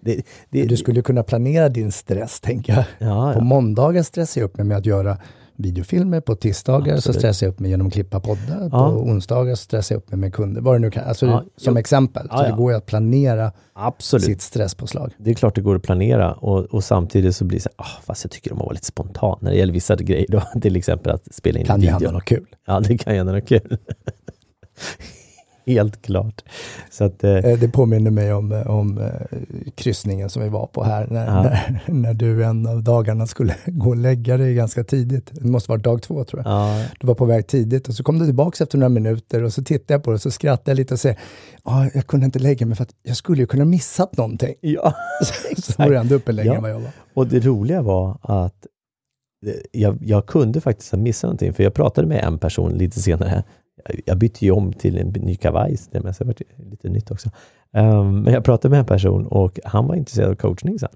Det, 0.00 0.22
det, 0.50 0.64
Du 0.66 0.76
skulle 0.76 1.02
kunna 1.02 1.22
planera 1.22 1.68
din 1.68 1.92
stress, 1.92 2.40
tänker 2.40 2.72
jag. 2.72 2.84
ja, 3.08 3.32
På 3.32 3.38
ja. 3.38 3.44
måndagar 3.44 4.02
stressar 4.02 4.40
jag 4.40 4.48
upp 4.48 4.56
mig 4.56 4.66
med 4.66 4.76
att 4.76 4.86
göra 4.86 5.18
videofilmer, 5.60 6.20
på 6.20 6.34
tisdagar 6.34 6.92
så 6.92 6.98
Absolut. 6.98 7.16
stressar 7.18 7.46
jag 7.46 7.52
upp 7.52 7.58
mig 7.60 7.70
genom 7.70 7.86
att 7.86 7.92
klippa 7.92 8.20
poddar, 8.20 8.68
Ja. 8.72 8.90
på 8.90 8.96
onsdagar 9.02 9.54
stressar 9.54 9.94
jag 9.94 9.98
upp 10.00 10.10
mig 10.10 10.18
med 10.18 10.34
kunder, 10.34 10.60
vad 10.60 10.74
det 10.74 10.78
nu 10.78 10.90
kan, 10.90 11.04
alltså 11.04 11.26
Ja, 11.26 11.44
som 11.56 11.74
jo. 11.74 11.78
exempel. 11.80 12.26
Ja, 12.30 12.36
så 12.36 12.42
det 12.42 12.52
går 12.56 12.72
ju 12.72 12.78
att 12.78 12.86
planera 12.86 13.52
Absolut. 13.72 14.24
sitt 14.24 14.42
stresspåslag. 14.42 15.12
Det 15.18 15.30
är 15.30 15.34
klart 15.34 15.54
det 15.54 15.60
går 15.60 15.76
att 15.76 15.82
planera 15.82 16.32
och, 16.34 16.64
och 16.64 16.84
samtidigt 16.84 17.36
så 17.36 17.44
blir 17.44 17.58
det 17.58 17.62
så 17.62 17.68
här, 17.78 17.84
ah, 17.86 18.02
fast 18.06 18.24
jag 18.24 18.30
tycker 18.30 18.52
om 18.52 18.58
att 18.58 18.64
vara 18.64 18.72
lite 18.74 18.86
spontan 18.86 19.38
när 19.40 19.50
det 19.50 19.56
gäller 19.56 19.72
vissa 19.72 19.96
grejer. 19.96 20.26
Då, 20.28 20.42
till 20.60 20.76
exempel 20.76 21.12
att 21.12 21.34
spela 21.34 21.58
in 21.60 21.66
Kan 21.66 21.74
en 21.76 21.80
ju 21.80 21.86
video. 21.86 21.98
hända 21.98 22.12
något 22.12 22.24
kul. 22.24 22.46
Ja, 22.66 22.80
det 22.80 22.98
kan 22.98 23.14
hända 23.14 23.32
något 23.32 23.48
kul. 23.48 23.78
Helt 25.74 26.02
klart. 26.02 26.42
Så 26.90 27.04
att, 27.04 27.24
eh, 27.24 27.30
Eh, 27.30 27.58
Det 27.58 27.68
påminner 27.68 28.10
mig 28.10 28.32
om, 28.32 28.52
eh, 28.52 28.66
om 28.70 28.98
eh, 28.98 29.10
kryssningen 29.74 30.30
som 30.30 30.42
vi 30.42 30.48
var 30.48 30.66
på 30.66 30.84
här, 30.84 31.06
när, 31.10 31.26
Ja. 31.26 31.42
när, 31.42 31.82
när 31.86 32.14
du 32.14 32.44
en 32.44 32.66
av 32.66 32.82
dagarna 32.82 33.26
skulle 33.26 33.54
gå 33.66 33.88
och 33.90 33.96
lägga 33.96 34.36
dig 34.36 34.54
ganska 34.54 34.84
tidigt. 34.84 35.30
Det 35.32 35.48
måste 35.48 35.70
vara 35.70 35.80
dag 35.80 36.02
två 36.02 36.24
tror 36.24 36.42
jag. 36.44 36.52
ja, 36.52 36.84
Du 37.00 37.06
var 37.06 37.14
på 37.14 37.24
väg 37.24 37.46
tidigt 37.46 37.88
och 37.88 37.94
så 37.94 38.02
kom 38.02 38.18
du 38.18 38.24
tillbaka 38.24 38.64
efter 38.64 38.78
några 38.78 38.88
minuter 38.88 39.42
och 39.42 39.52
så 39.52 39.62
tittade 39.64 39.94
jag 39.94 40.02
på 40.02 40.10
det 40.10 40.14
och 40.14 40.22
så 40.22 40.30
skrattade 40.30 40.70
jag 40.70 40.76
lite 40.76 40.94
och 40.94 41.00
sa, 41.00 41.14
ah, 41.62 41.86
jag 41.94 42.06
kunde 42.06 42.26
inte 42.26 42.38
lägga 42.38 42.66
mig 42.66 42.76
för 42.76 42.82
att 42.82 42.94
jag 43.02 43.16
skulle 43.16 43.40
ju 43.42 43.46
kunna 43.46 43.64
missat 43.64 44.16
någonting. 44.16 44.54
ja. 44.60 44.94
så 45.62 45.72
var 45.78 45.90
du 45.90 45.96
ändå 45.96 46.14
uppe 46.14 46.32
längre 46.32 46.48
Ja. 46.48 46.56
än 46.56 46.62
vad 46.62 46.70
jag 46.70 46.80
var. 46.80 46.90
Och 47.14 47.26
det 47.26 47.40
roliga 47.40 47.82
var 47.82 48.18
att 48.22 48.66
jag, 49.72 49.98
jag 50.02 50.26
kunde 50.26 50.60
faktiskt 50.60 50.90
ha 50.92 50.98
missat 50.98 51.22
någonting, 51.28 51.52
för 51.52 51.62
jag 51.62 51.74
pratade 51.74 52.06
med 52.08 52.24
en 52.24 52.38
person 52.38 52.72
lite 52.72 53.00
senare. 53.00 53.44
Jag- 54.06 54.18
bytte 54.18 54.44
ju 54.44 54.50
om 54.50 54.72
till 54.72 54.98
en 54.98 55.08
ny 55.08 55.36
kavaj, 55.36 55.76
så 55.76 55.90
det 55.92 56.00
var 56.00 56.34
lite 56.70 56.88
nytt 56.88 57.10
också. 57.10 57.30
Ehm, 57.72 58.20
men 58.20 58.32
jag 58.34 58.44
pratade 58.44 58.70
med 58.70 58.80
en 58.80 58.86
person 58.86 59.26
och 59.26 59.60
han 59.64 59.86
var 59.86 59.94
intresserad 59.94 60.30
av 60.30 60.34
coachning 60.34 60.78
sen. 60.78 60.88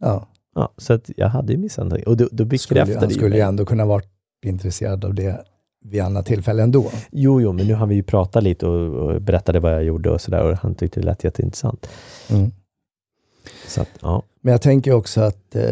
Ja, 0.00 0.26
Ja, 0.58 0.72
så 0.76 0.92
att 0.92 1.10
jag 1.16 1.28
hade 1.28 1.52
ju 1.52 1.58
missat 1.58 1.84
någonting. 1.84 2.06
Och 2.06 2.16
då, 2.16 2.28
då 2.32 2.58
skulle, 2.58 2.80
bekräftade 2.80 3.06
han 3.06 3.14
skulle 3.14 3.36
ju 3.36 3.42
ändå 3.42 3.64
kunna 3.64 3.84
vara 3.84 4.02
intresserad 4.44 5.04
av 5.04 5.14
det 5.14 5.44
vid 5.84 6.00
annat 6.00 6.26
tillfälle 6.26 6.62
ändå. 6.62 6.90
Jo, 7.10 7.40
jo, 7.40 7.52
men 7.52 7.66
nu 7.66 7.74
har 7.74 7.86
vi 7.86 7.94
ju 7.94 8.02
pratat 8.02 8.42
lite 8.42 8.66
och, 8.66 8.94
och 8.94 9.22
berättade 9.22 9.60
vad 9.60 9.72
jag 9.72 9.84
gjorde 9.84 10.10
och 10.10 10.20
sådär 10.20 10.42
och 10.42 10.56
han 10.58 10.74
tyckte 10.74 11.00
det 11.00 11.06
lät 11.06 11.24
jätteintressant. 11.24 11.88
Mm. 12.30 12.50
Så 13.66 13.80
att, 13.82 13.88
ja. 14.02 14.22
Men 14.40 14.52
jag 14.52 14.62
tänker 14.62 14.92
också 14.92 15.20
att 15.20 15.56
eh, 15.56 15.62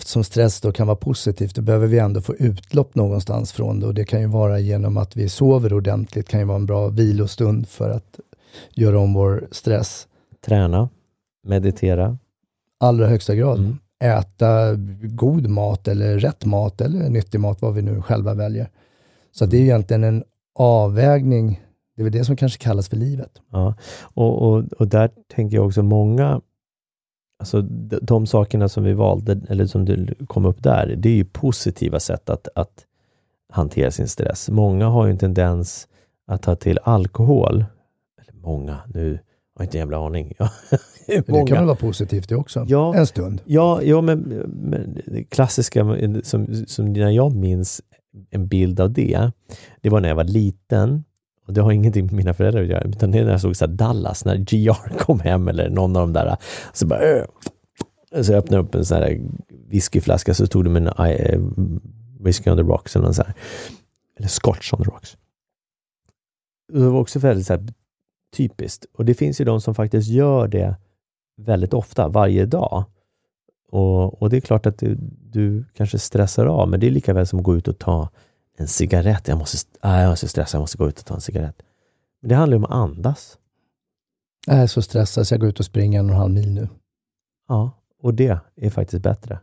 eftersom 0.00 0.24
stress 0.24 0.60
då 0.60 0.72
kan 0.72 0.86
vara 0.86 0.96
positivt, 0.96 1.54
då 1.54 1.62
behöver 1.62 1.86
vi 1.86 1.98
ändå 1.98 2.20
få 2.20 2.34
utlopp 2.34 2.94
någonstans 2.94 3.52
från 3.52 3.80
det 3.80 3.86
och 3.86 3.94
det 3.94 4.04
kan 4.04 4.20
ju 4.20 4.26
vara 4.26 4.58
genom 4.58 4.96
att 4.96 5.16
vi 5.16 5.28
sover 5.28 5.72
ordentligt, 5.72 6.28
kan 6.28 6.40
ju 6.40 6.46
vara 6.46 6.56
en 6.56 6.66
bra 6.66 6.88
vilostund 6.88 7.68
för 7.68 7.90
att 7.90 8.20
göra 8.74 8.98
om 8.98 9.14
vår 9.14 9.48
stress. 9.50 10.08
Träna, 10.46 10.88
meditera. 11.46 12.18
Allra 12.78 13.06
högsta 13.06 13.34
grad. 13.34 13.58
Mm. 13.58 13.78
Äta 14.04 14.74
god 15.02 15.48
mat 15.48 15.88
eller 15.88 16.18
rätt 16.18 16.44
mat 16.44 16.80
eller 16.80 17.08
nyttig 17.08 17.40
mat, 17.40 17.62
vad 17.62 17.74
vi 17.74 17.82
nu 17.82 18.02
själva 18.02 18.34
väljer. 18.34 18.70
Så 19.32 19.46
det 19.46 19.56
är 19.56 19.60
ju 19.60 19.66
egentligen 19.66 20.04
en 20.04 20.24
avvägning, 20.58 21.60
det 21.96 22.02
är 22.02 22.04
väl 22.04 22.12
det 22.12 22.24
som 22.24 22.36
kanske 22.36 22.58
kallas 22.58 22.88
för 22.88 22.96
livet. 22.96 23.32
Ja. 23.50 23.74
Och, 24.00 24.42
och, 24.42 24.64
och 24.78 24.88
där 24.88 25.10
tänker 25.34 25.56
jag 25.56 25.66
också 25.66 25.82
många, 25.82 26.40
alltså 27.40 27.62
de, 27.62 27.98
de 28.02 28.26
sakerna 28.26 28.68
som 28.68 28.84
vi 28.84 28.92
valde, 28.92 29.40
eller 29.48 29.66
som 29.66 29.84
du 29.84 30.14
kom 30.26 30.44
upp 30.44 30.62
där, 30.62 30.94
det 30.98 31.08
är 31.08 31.14
ju 31.14 31.24
positiva 31.24 32.00
sätt 32.00 32.30
att, 32.30 32.48
att 32.54 32.84
hantera 33.52 33.90
sin 33.90 34.08
stress. 34.08 34.48
Många 34.50 34.86
har 34.88 35.06
ju 35.06 35.10
en 35.10 35.18
tendens 35.18 35.88
att 36.26 36.42
ta 36.42 36.56
till 36.56 36.78
alkohol. 36.82 37.64
Eller 38.22 38.40
många, 38.40 38.78
nu 38.94 39.12
har 39.12 39.64
jag 39.64 39.66
inte 39.66 39.78
en 39.78 39.80
jävla 39.80 40.06
aning. 40.06 40.32
Det 41.06 41.22
kan 41.26 41.46
väl 41.46 41.64
vara 41.64 41.76
positivt 41.76 42.28
det 42.28 42.36
också, 42.36 42.64
Ja. 42.68 42.94
en 42.94 43.06
stund. 43.06 43.40
Ja, 43.44 43.82
ja 43.82 44.00
men, 44.00 44.18
men 44.48 44.98
det 45.06 45.24
klassiska 45.24 45.96
som, 46.22 46.64
som 46.66 46.92
när 46.92 47.10
jag 47.10 47.34
minns 47.34 47.82
en 48.30 48.46
bild 48.48 48.80
av 48.80 48.90
det, 48.92 49.30
det 49.80 49.88
var 49.90 50.00
när 50.00 50.08
jag 50.08 50.16
var 50.16 50.24
liten. 50.24 51.04
Och 51.50 51.54
det 51.54 51.60
har 51.60 51.72
ingenting 51.72 52.04
med 52.04 52.14
mina 52.14 52.34
föräldrar 52.34 52.62
att 52.62 52.68
göra, 52.68 52.80
utan 52.80 53.10
det 53.10 53.18
är 53.18 53.24
när 53.24 53.30
jag 53.30 53.40
såg 53.40 53.56
så 53.56 53.66
här 53.66 53.72
Dallas, 53.72 54.24
när 54.24 54.36
GR 54.36 54.98
kom 54.98 55.20
hem 55.20 55.48
eller 55.48 55.70
någon 55.70 55.96
av 55.96 56.02
de 56.02 56.12
där. 56.12 56.36
Så 56.72 56.86
bara, 56.86 57.00
"Äh." 57.00 57.24
Så 58.22 58.32
jag 58.32 58.38
öppnade 58.38 58.62
upp 58.62 58.74
en 58.74 58.84
sån 58.84 58.98
här 58.98 59.20
whiskyflaska 59.68 60.34
så 60.34 60.46
tog 60.46 60.64
de 60.64 60.76
en 60.76 60.86
uh, 60.86 61.40
whisky 62.20 62.50
on 62.50 62.56
the 62.56 62.62
rocks 62.62 62.96
eller, 62.96 63.12
så 63.12 63.22
här, 63.22 63.34
eller 64.18 64.28
scotch 64.28 64.72
on 64.72 64.78
the 64.78 64.90
rocks. 64.90 65.16
Det 66.72 66.78
var 66.78 67.00
också 67.00 67.18
väldigt 67.18 67.46
så 67.46 67.52
här, 67.52 67.66
typiskt. 68.36 68.86
Och 68.92 69.04
det 69.04 69.14
finns 69.14 69.40
ju 69.40 69.44
de 69.44 69.60
som 69.60 69.74
faktiskt 69.74 70.08
gör 70.08 70.48
det 70.48 70.76
väldigt 71.36 71.74
ofta, 71.74 72.08
varje 72.08 72.46
dag. 72.46 72.84
Och, 73.70 74.22
och 74.22 74.30
det 74.30 74.36
är 74.36 74.40
klart 74.40 74.66
att 74.66 74.78
du, 74.78 74.96
du, 75.32 75.64
kanske 75.74 75.98
stressar 75.98 76.46
av, 76.46 76.68
men 76.68 76.80
det 76.80 76.86
är 76.86 76.90
lika 76.90 77.14
väl 77.14 77.26
som 77.26 77.38
att 77.38 77.44
gå 77.44 77.56
ut 77.56 77.68
och 77.68 77.78
ta 77.78 78.08
en 78.60 78.68
cigarett. 78.68 79.28
Jag 79.28 79.38
måste, 79.38 79.68
äh, 79.84 80.00
jag 80.00 80.10
måste 80.10 80.28
stressa, 80.28 80.56
jag 80.56 80.60
måste 80.60 80.78
gå 80.78 80.88
ut 80.88 80.98
och 80.98 81.04
ta 81.04 81.14
en 81.14 81.20
cigarett. 81.20 81.56
Men 82.22 82.28
det 82.28 82.34
handlar 82.34 82.58
ju 82.58 82.58
om 82.58 82.64
att 82.64 82.70
andas. 82.70 83.38
Jag 84.46 84.56
är 84.56 84.66
så 84.66 84.82
stressad 84.82 85.26
så 85.26 85.34
jag 85.34 85.40
går 85.40 85.48
ut 85.48 85.58
och 85.58 85.64
springer 85.64 85.98
en 85.98 86.06
och 86.06 86.12
en 86.12 86.20
halv 86.20 86.32
mil 86.32 86.50
nu. 86.50 86.68
Ja, 87.48 87.70
och 88.02 88.14
det 88.14 88.38
är 88.56 88.70
faktiskt 88.70 89.02
bättre. 89.02 89.38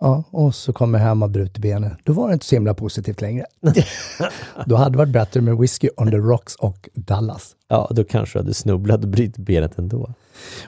Ja, 0.00 0.24
och 0.30 0.54
så 0.54 0.72
kommer 0.72 0.98
jag 0.98 1.06
hem 1.06 1.22
och 1.22 1.30
brutit 1.30 1.58
benet. 1.58 1.92
Då 2.04 2.12
var 2.12 2.28
det 2.28 2.34
inte 2.34 2.46
så 2.46 2.56
himla 2.56 2.74
positivt 2.74 3.20
längre. 3.20 3.46
då 4.66 4.76
hade 4.76 4.90
det 4.90 4.98
varit 4.98 5.12
bättre 5.12 5.40
med 5.40 5.58
Whiskey 5.58 5.90
on 5.96 6.10
the 6.10 6.16
Rocks 6.16 6.54
och 6.54 6.88
Dallas. 6.94 7.56
Ja, 7.68 7.90
då 7.90 8.04
kanske 8.04 8.38
du 8.38 8.42
hade 8.42 8.54
snubblat 8.54 9.02
och 9.02 9.08
brutit 9.08 9.36
benet 9.36 9.78
ändå. 9.78 10.14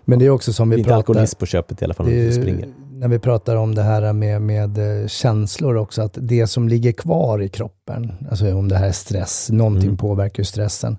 Men 0.05 0.19
det 0.19 0.27
är 0.27 0.31
också 0.31 0.53
som 0.53 0.71
vi 0.71 0.77
inte 0.77 0.89
pratar... 0.89 0.97
alkoholism 0.97 1.39
på 1.39 1.47
köpet 1.47 1.83
i 1.83 1.85
alla 1.85 1.95
fall 1.95 2.07
om 2.07 2.13
du 2.13 2.33
springer. 2.33 2.69
När 2.97 3.09
vi 3.09 3.19
pratar 3.19 3.57
om 3.57 3.75
det 3.75 3.83
här 3.83 4.13
med, 4.13 4.43
med 4.43 5.03
eh, 5.03 5.07
känslor 5.07 5.77
också, 5.77 6.03
att 6.03 6.19
det 6.21 6.47
som 6.47 6.69
ligger 6.69 6.93
kvar 6.93 7.43
i 7.43 7.49
kroppen, 7.49 8.13
alltså 8.31 8.55
om 8.55 8.69
det 8.69 8.77
här 8.77 8.89
är 8.89 8.93
stress, 8.93 9.51
någonting 9.51 9.85
mm. 9.85 9.97
påverkar 9.97 10.41
ju 10.41 10.45
stressen 10.45 10.97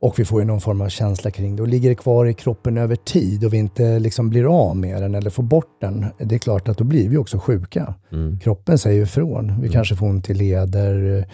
och 0.00 0.18
vi 0.18 0.24
får 0.24 0.40
ju 0.40 0.46
någon 0.46 0.60
form 0.60 0.80
av 0.80 0.88
känsla 0.88 1.30
kring 1.30 1.56
det 1.56 1.62
och 1.62 1.68
ligger 1.68 1.88
det 1.88 1.94
kvar 1.94 2.26
i 2.26 2.34
kroppen 2.34 2.78
över 2.78 2.96
tid 2.96 3.44
och 3.44 3.52
vi 3.52 3.56
inte 3.58 3.98
liksom 3.98 4.30
blir 4.30 4.68
av 4.68 4.76
med 4.76 5.02
den 5.02 5.14
eller 5.14 5.30
får 5.30 5.42
bort 5.42 5.80
den, 5.80 6.06
det 6.18 6.34
är 6.34 6.38
klart 6.38 6.68
att 6.68 6.78
då 6.78 6.84
blir 6.84 7.08
vi 7.08 7.16
också 7.16 7.38
sjuka. 7.38 7.94
Mm. 8.12 8.38
Kroppen 8.38 8.78
säger 8.78 9.02
ifrån. 9.02 9.46
Vi 9.46 9.52
mm. 9.52 9.72
kanske 9.72 9.96
får 9.96 10.06
ont 10.06 10.30
i 10.30 10.34
leder, 10.34 11.26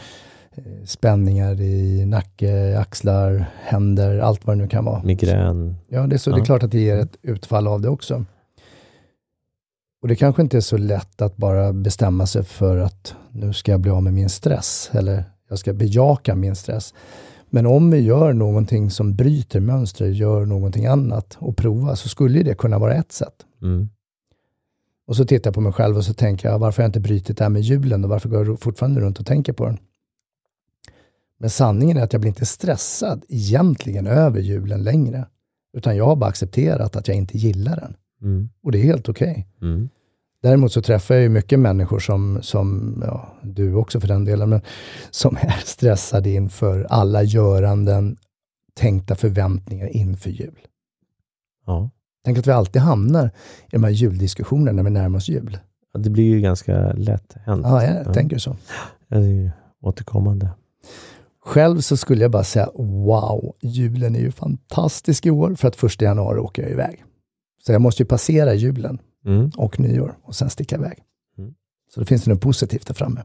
eh, 0.56 0.62
spänningar 0.84 1.60
i 1.60 2.06
nacke, 2.06 2.78
axlar, 2.78 3.44
händer, 3.62 4.18
allt 4.18 4.46
vad 4.46 4.56
det 4.56 4.62
nu 4.62 4.68
kan 4.68 4.84
vara. 4.84 5.02
Migrän. 5.02 5.76
Ja, 5.88 6.06
det 6.06 6.16
är, 6.16 6.18
så, 6.18 6.30
ja. 6.30 6.34
det 6.34 6.42
är 6.42 6.44
klart 6.44 6.62
att 6.62 6.70
det 6.70 6.80
ger 6.80 6.96
ett 6.96 7.16
utfall 7.22 7.66
av 7.66 7.80
det 7.80 7.88
också. 7.88 8.24
Och 10.04 10.08
det 10.08 10.16
kanske 10.16 10.42
inte 10.42 10.56
är 10.56 10.60
så 10.60 10.76
lätt 10.76 11.22
att 11.22 11.36
bara 11.36 11.72
bestämma 11.72 12.26
sig 12.26 12.44
för 12.44 12.76
att 12.76 13.14
nu 13.32 13.52
ska 13.52 13.72
jag 13.72 13.80
bli 13.80 13.90
av 13.90 14.02
med 14.02 14.14
min 14.14 14.28
stress, 14.28 14.90
eller 14.92 15.24
jag 15.48 15.58
ska 15.58 15.72
bejaka 15.72 16.34
min 16.34 16.56
stress. 16.56 16.94
Men 17.50 17.66
om 17.66 17.90
vi 17.90 17.98
gör 17.98 18.32
någonting 18.32 18.90
som 18.90 19.14
bryter 19.14 19.60
mönstret, 19.60 20.16
gör 20.16 20.46
någonting 20.46 20.86
annat 20.86 21.36
och 21.40 21.56
prova, 21.56 21.96
så 21.96 22.08
skulle 22.08 22.42
det 22.42 22.54
kunna 22.54 22.78
vara 22.78 22.94
ett 22.94 23.12
sätt. 23.12 23.34
Mm. 23.62 23.88
Och 25.06 25.16
så 25.16 25.24
tittar 25.24 25.48
jag 25.48 25.54
på 25.54 25.60
mig 25.60 25.72
själv 25.72 25.96
och 25.96 26.04
så 26.04 26.14
tänker 26.14 26.48
jag, 26.48 26.58
varför 26.58 26.82
har 26.82 26.84
jag 26.84 26.88
inte 26.88 27.00
brutit 27.00 27.38
det 27.38 27.44
här 27.44 27.50
med 27.50 27.62
julen 27.62 28.04
och 28.04 28.10
varför 28.10 28.28
går 28.28 28.46
jag 28.46 28.60
fortfarande 28.60 29.00
runt 29.00 29.20
och 29.20 29.26
tänker 29.26 29.52
på 29.52 29.66
den? 29.66 29.78
Men 31.38 31.50
sanningen 31.50 31.96
är 31.96 32.02
att 32.02 32.12
jag 32.12 32.20
blir 32.20 32.30
inte 32.30 32.46
stressad 32.46 33.24
egentligen 33.28 34.06
över 34.06 34.40
julen 34.40 34.82
längre. 34.82 35.26
Utan 35.72 35.96
jag 35.96 36.06
har 36.06 36.16
bara 36.16 36.30
accepterat 36.30 36.96
att 36.96 37.08
jag 37.08 37.16
inte 37.16 37.38
gillar 37.38 37.76
den. 37.76 37.96
Mm. 38.22 38.48
Och 38.62 38.72
det 38.72 38.78
är 38.78 38.82
helt 38.82 39.08
okej. 39.08 39.46
Okay. 39.58 39.70
Mm. 39.70 39.88
Däremot 40.44 40.72
så 40.72 40.82
träffar 40.82 41.14
jag 41.14 41.22
ju 41.22 41.28
mycket 41.28 41.58
människor 41.58 41.98
som, 41.98 42.38
som 42.42 42.98
ja, 43.06 43.34
du 43.42 43.74
också 43.74 44.00
för 44.00 44.08
den 44.08 44.24
delen, 44.24 44.48
men 44.48 44.60
som 45.10 45.36
är 45.36 45.60
stressade 45.64 46.30
inför 46.30 46.86
alla 46.90 47.22
göranden, 47.22 48.16
tänkta 48.74 49.14
förväntningar 49.14 49.96
inför 49.96 50.30
jul. 50.30 50.58
Ja. 51.66 51.90
Tänk 52.24 52.38
att 52.38 52.46
vi 52.46 52.52
alltid 52.52 52.82
hamnar 52.82 53.26
i 53.26 53.70
de 53.70 53.84
här 53.84 53.90
juldiskussionerna 53.90 54.72
när 54.72 54.82
vi 54.82 54.90
närmar 54.90 55.18
oss 55.18 55.28
jul. 55.28 55.58
Ja, 55.92 56.00
det 56.00 56.10
blir 56.10 56.24
ju 56.24 56.40
ganska 56.40 56.92
lätt 56.92 57.36
hänt. 57.44 57.62
Ja, 57.64 57.84
jag 57.84 58.06
ja. 58.06 58.12
tänker 58.12 58.38
så. 58.38 58.56
Det 59.08 59.16
är 59.16 59.20
ju 59.20 59.50
återkommande. 59.80 60.50
Själv 61.44 61.80
så 61.80 61.96
skulle 61.96 62.22
jag 62.22 62.30
bara 62.30 62.44
säga, 62.44 62.70
wow, 62.74 63.56
julen 63.62 64.16
är 64.16 64.20
ju 64.20 64.32
fantastisk 64.32 65.26
i 65.26 65.30
år, 65.30 65.54
för 65.54 65.68
att 65.68 65.76
första 65.76 66.04
januari 66.04 66.38
åker 66.38 66.62
jag 66.62 66.70
iväg. 66.70 67.04
Så 67.66 67.72
jag 67.72 67.80
måste 67.80 68.02
ju 68.02 68.06
passera 68.06 68.54
julen 68.54 68.98
mm. 69.24 69.50
och 69.56 69.80
nyår 69.80 70.18
och 70.22 70.34
sen 70.34 70.50
sticka 70.50 70.76
iväg. 70.76 70.98
Mm. 71.38 71.54
Så 71.94 72.00
det 72.00 72.06
finns 72.06 72.26
något 72.26 72.40
positivt 72.40 72.86
där 72.86 72.94
framme. 72.94 73.22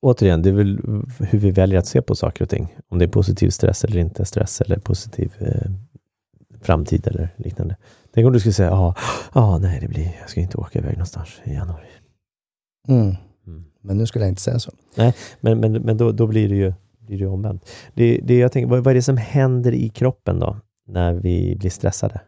Återigen, 0.00 0.42
det 0.42 0.48
är 0.48 0.52
väl 0.52 0.80
hur 1.18 1.38
vi 1.38 1.50
väljer 1.50 1.78
att 1.78 1.86
se 1.86 2.02
på 2.02 2.14
saker 2.14 2.44
och 2.44 2.50
ting. 2.50 2.76
Om 2.88 2.98
det 2.98 3.04
är 3.04 3.08
positiv 3.08 3.50
stress 3.50 3.84
eller 3.84 4.00
inte 4.00 4.24
stress 4.24 4.60
eller 4.60 4.78
positiv 4.78 5.32
eh, 5.38 5.70
framtid 6.60 7.06
eller 7.06 7.34
liknande. 7.36 7.76
Tänk 8.14 8.26
om 8.26 8.32
du 8.32 8.40
skulle 8.40 8.52
säga, 8.52 8.68
ja, 8.68 8.94
ah, 9.32 9.40
ah, 9.40 9.58
nej, 9.58 9.78
det 9.80 9.88
blir, 9.88 10.16
jag 10.20 10.30
ska 10.30 10.40
inte 10.40 10.58
åka 10.58 10.78
iväg 10.78 10.92
någonstans 10.92 11.28
i 11.44 11.52
januari. 11.52 11.86
Mm. 12.88 13.14
Mm. 13.46 13.64
Men 13.80 13.98
nu 13.98 14.06
skulle 14.06 14.24
jag 14.24 14.30
inte 14.30 14.42
säga 14.42 14.58
så. 14.58 14.72
Nej, 14.94 15.14
men, 15.40 15.60
men, 15.60 15.72
men 15.72 15.96
då, 15.96 16.12
då 16.12 16.26
blir 16.26 16.48
det 16.48 16.56
ju 16.56 16.72
blir 17.06 17.18
det 17.18 17.26
omvänt. 17.26 17.70
Det, 17.94 18.20
det 18.22 18.38
jag 18.38 18.52
tänker, 18.52 18.68
vad, 18.68 18.84
vad 18.84 18.90
är 18.90 18.94
det 18.94 19.02
som 19.02 19.16
händer 19.16 19.72
i 19.72 19.88
kroppen 19.88 20.40
då, 20.40 20.56
när 20.86 21.14
vi 21.14 21.56
blir 21.56 21.70
stressade? 21.70 22.20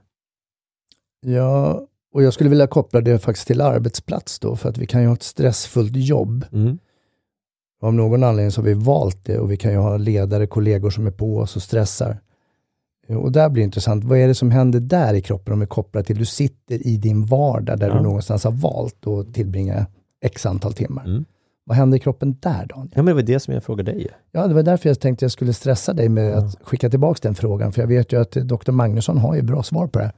Ja, 1.20 1.86
och 2.12 2.22
jag 2.22 2.32
skulle 2.32 2.50
vilja 2.50 2.66
koppla 2.66 3.00
det 3.00 3.18
faktiskt 3.18 3.46
till 3.46 3.60
arbetsplats 3.60 4.38
då, 4.38 4.56
för 4.56 4.68
att 4.68 4.78
vi 4.78 4.86
kan 4.86 5.00
ju 5.00 5.06
ha 5.06 5.14
ett 5.14 5.22
stressfullt 5.22 5.96
jobb. 5.96 6.44
Mm. 6.52 6.78
Av 7.80 7.94
någon 7.94 8.24
anledning 8.24 8.50
så 8.50 8.60
har 8.60 8.66
vi 8.66 8.74
valt 8.74 9.24
det 9.24 9.38
och 9.38 9.50
vi 9.50 9.56
kan 9.56 9.72
ju 9.72 9.78
ha 9.78 9.96
ledare, 9.96 10.46
kollegor 10.46 10.90
som 10.90 11.06
är 11.06 11.10
på 11.10 11.38
oss 11.38 11.56
och 11.56 11.62
stressar. 11.62 12.20
Och 13.08 13.32
där 13.32 13.48
blir 13.48 13.62
det 13.62 13.64
intressant. 13.64 14.04
Vad 14.04 14.18
är 14.18 14.28
det 14.28 14.34
som 14.34 14.50
händer 14.50 14.80
där 14.80 15.14
i 15.14 15.20
kroppen 15.20 15.52
om 15.52 15.60
vi 15.60 15.66
kopplar 15.66 16.02
till, 16.02 16.18
du 16.18 16.24
sitter 16.24 16.86
i 16.86 16.96
din 16.96 17.24
vardag 17.24 17.78
där 17.78 17.88
ja. 17.88 17.94
du 17.94 18.02
någonstans 18.02 18.44
har 18.44 18.52
valt 18.52 19.06
att 19.06 19.34
tillbringa 19.34 19.86
x 20.20 20.46
antal 20.46 20.72
timmar. 20.72 21.04
Mm. 21.04 21.24
Vad 21.64 21.76
händer 21.76 21.96
i 21.96 22.00
kroppen 22.00 22.36
där 22.40 22.66
Daniel? 22.66 22.92
Ja, 22.94 23.02
men 23.02 23.06
det 23.06 23.14
var 23.14 23.22
det 23.22 23.40
som 23.40 23.54
jag 23.54 23.64
frågade 23.64 23.92
dig. 23.92 24.08
Ja, 24.32 24.46
det 24.46 24.54
var 24.54 24.62
därför 24.62 24.88
jag 24.88 25.00
tänkte 25.00 25.24
jag 25.24 25.32
skulle 25.32 25.52
stressa 25.52 25.92
dig 25.92 26.08
med 26.08 26.32
ja. 26.32 26.36
att 26.36 26.56
skicka 26.62 26.90
tillbaka 26.90 27.18
den 27.22 27.34
frågan, 27.34 27.72
för 27.72 27.82
jag 27.82 27.88
vet 27.88 28.12
ju 28.12 28.20
att 28.20 28.30
Dr. 28.32 28.72
Magnusson 28.72 29.18
har 29.18 29.34
ju 29.34 29.42
bra 29.42 29.62
svar 29.62 29.86
på 29.86 29.98
det 29.98 30.12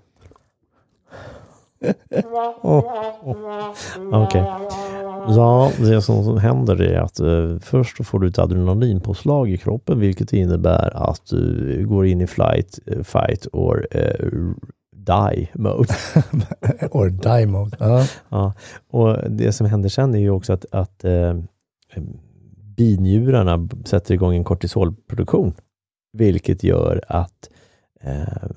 oh, 2.63 2.85
Okej. 4.13 4.43
Okay. 4.43 4.43
Ja, 5.29 5.73
det 5.79 6.03
som 6.03 6.39
händer 6.39 6.83
är 6.83 6.99
att 6.99 7.21
eh, 7.21 7.59
först 7.61 8.07
får 8.07 8.19
du 8.19 8.29
ett 8.29 8.39
adrenalinpåslag 8.39 9.51
i 9.51 9.59
kroppen 9.59 10.01
vilket 10.01 10.33
innebär 10.33 11.11
att 11.11 11.27
du 11.31 11.87
går 11.87 12.07
in 12.07 12.21
i 12.21 12.27
flight, 12.27 12.79
eh, 12.87 13.03
fight 13.03 13.47
or 13.53 13.87
eh, 13.91 14.29
die 14.93 15.49
mode. 15.55 15.95
or 16.91 17.09
die 17.09 17.47
mode. 17.47 17.77
Uh. 17.81 18.05
Ja, 18.29 18.53
och 18.91 19.31
det 19.31 19.53
som 19.53 19.67
händer 19.67 19.89
sen 19.89 20.15
är 20.15 20.19
ju 20.19 20.31
också 20.31 20.53
att, 20.53 20.65
att 20.71 21.05
eh, 21.05 21.35
binjurarna 22.77 23.69
sätter 23.85 24.15
igång 24.15 24.35
en 24.35 24.45
kortisolproduktion 24.45 25.55
vilket 26.13 26.63
gör 26.63 27.05
att 27.09 27.51
eh, 28.01 28.51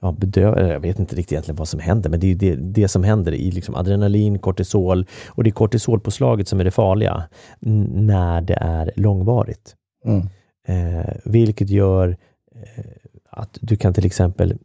ja, 0.00 0.12
bedöva, 0.12 0.68
jag 0.72 0.80
vet 0.80 0.98
inte 0.98 1.16
riktigt 1.16 1.32
egentligen 1.32 1.56
vad 1.56 1.68
som 1.68 1.80
händer, 1.80 2.10
men 2.10 2.20
det 2.20 2.26
är 2.26 2.34
det, 2.34 2.56
det 2.56 2.88
som 2.88 3.04
händer 3.04 3.32
i 3.32 3.50
liksom 3.50 3.74
adrenalin, 3.74 4.38
kortisol 4.38 5.06
och 5.28 5.44
det 5.44 5.50
är 5.50 5.52
kortisolpåslaget 5.52 6.48
som 6.48 6.60
är 6.60 6.64
det 6.64 6.70
farliga 6.70 7.22
när 7.60 8.40
det 8.40 8.58
är 8.60 8.92
långvarigt. 8.96 9.76
Mm. 10.04 10.28
Eh, 10.68 11.14
vilket 11.24 11.70
gör 11.70 12.16
eh, 12.54 12.84
att 13.30 13.58
du 13.60 13.76
kan 13.76 13.94
till 13.94 14.06
exempel, 14.06 14.58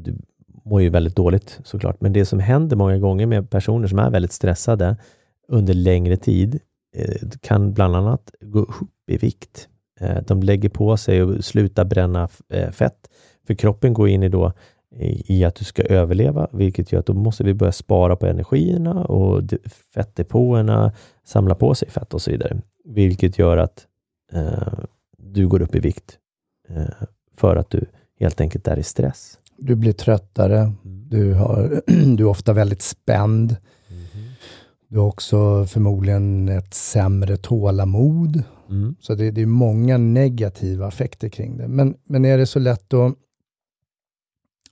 du 0.00 0.16
mår 0.64 0.82
ju 0.82 0.88
väldigt 0.88 1.16
dåligt 1.16 1.60
såklart, 1.64 2.00
men 2.00 2.12
det 2.12 2.24
som 2.24 2.38
händer 2.38 2.76
många 2.76 2.98
gånger 2.98 3.26
med 3.26 3.50
personer 3.50 3.88
som 3.88 3.98
är 3.98 4.10
väldigt 4.10 4.32
stressade 4.32 4.96
under 5.48 5.74
längre 5.74 6.16
tid 6.16 6.60
eh, 6.96 7.28
kan 7.40 7.72
bland 7.72 7.96
annat 7.96 8.30
gå 8.40 8.58
upp 8.58 9.10
i 9.10 9.16
vikt. 9.16 9.68
Eh, 10.00 10.22
de 10.26 10.42
lägger 10.42 10.68
på 10.68 10.96
sig 10.96 11.22
och 11.22 11.44
slutar 11.44 11.84
bränna 11.84 12.28
eh, 12.48 12.70
fett 12.70 13.08
för 13.50 13.54
kroppen 13.54 13.92
går 13.92 14.08
in 14.08 14.22
i, 14.22 14.28
då, 14.28 14.52
i 15.26 15.44
att 15.44 15.54
du 15.54 15.64
ska 15.64 15.82
överleva, 15.82 16.48
vilket 16.52 16.92
gör 16.92 17.00
att 17.00 17.06
då 17.06 17.14
måste 17.14 17.44
vi 17.44 17.54
börja 17.54 17.72
spara 17.72 18.16
på 18.16 18.26
energierna 18.26 19.04
och 19.04 19.42
fettdepåerna 19.94 20.92
samlar 21.24 21.54
på 21.54 21.74
sig 21.74 21.90
fett 21.90 22.14
och 22.14 22.22
så 22.22 22.30
vidare. 22.30 22.60
Vilket 22.84 23.38
gör 23.38 23.56
att 23.56 23.86
eh, 24.32 24.78
du 25.18 25.48
går 25.48 25.62
upp 25.62 25.74
i 25.74 25.80
vikt 25.80 26.18
eh, 26.68 27.06
för 27.36 27.56
att 27.56 27.70
du 27.70 27.86
helt 28.20 28.40
enkelt 28.40 28.68
är 28.68 28.78
i 28.78 28.82
stress. 28.82 29.38
Du 29.56 29.74
blir 29.74 29.92
tröttare, 29.92 30.58
mm. 30.58 31.08
du, 31.08 31.34
har, 31.34 31.82
du 32.16 32.24
är 32.24 32.28
ofta 32.28 32.52
väldigt 32.52 32.82
spänd. 32.82 33.56
Mm. 33.88 34.30
Du 34.88 34.98
har 34.98 35.06
också 35.06 35.66
förmodligen 35.66 36.48
ett 36.48 36.74
sämre 36.74 37.36
tålamod. 37.36 38.42
Mm. 38.68 38.94
Så 39.00 39.14
det, 39.14 39.30
det, 39.30 39.42
är 39.42 39.46
många 39.46 39.98
negativa 39.98 40.88
effekter 40.88 41.28
kring 41.28 41.56
det. 41.56 41.68
Men, 41.68 41.94
men 42.04 42.24
är 42.24 42.38
det 42.38 42.46
så 42.46 42.58
lätt 42.58 42.94
att 42.94 43.14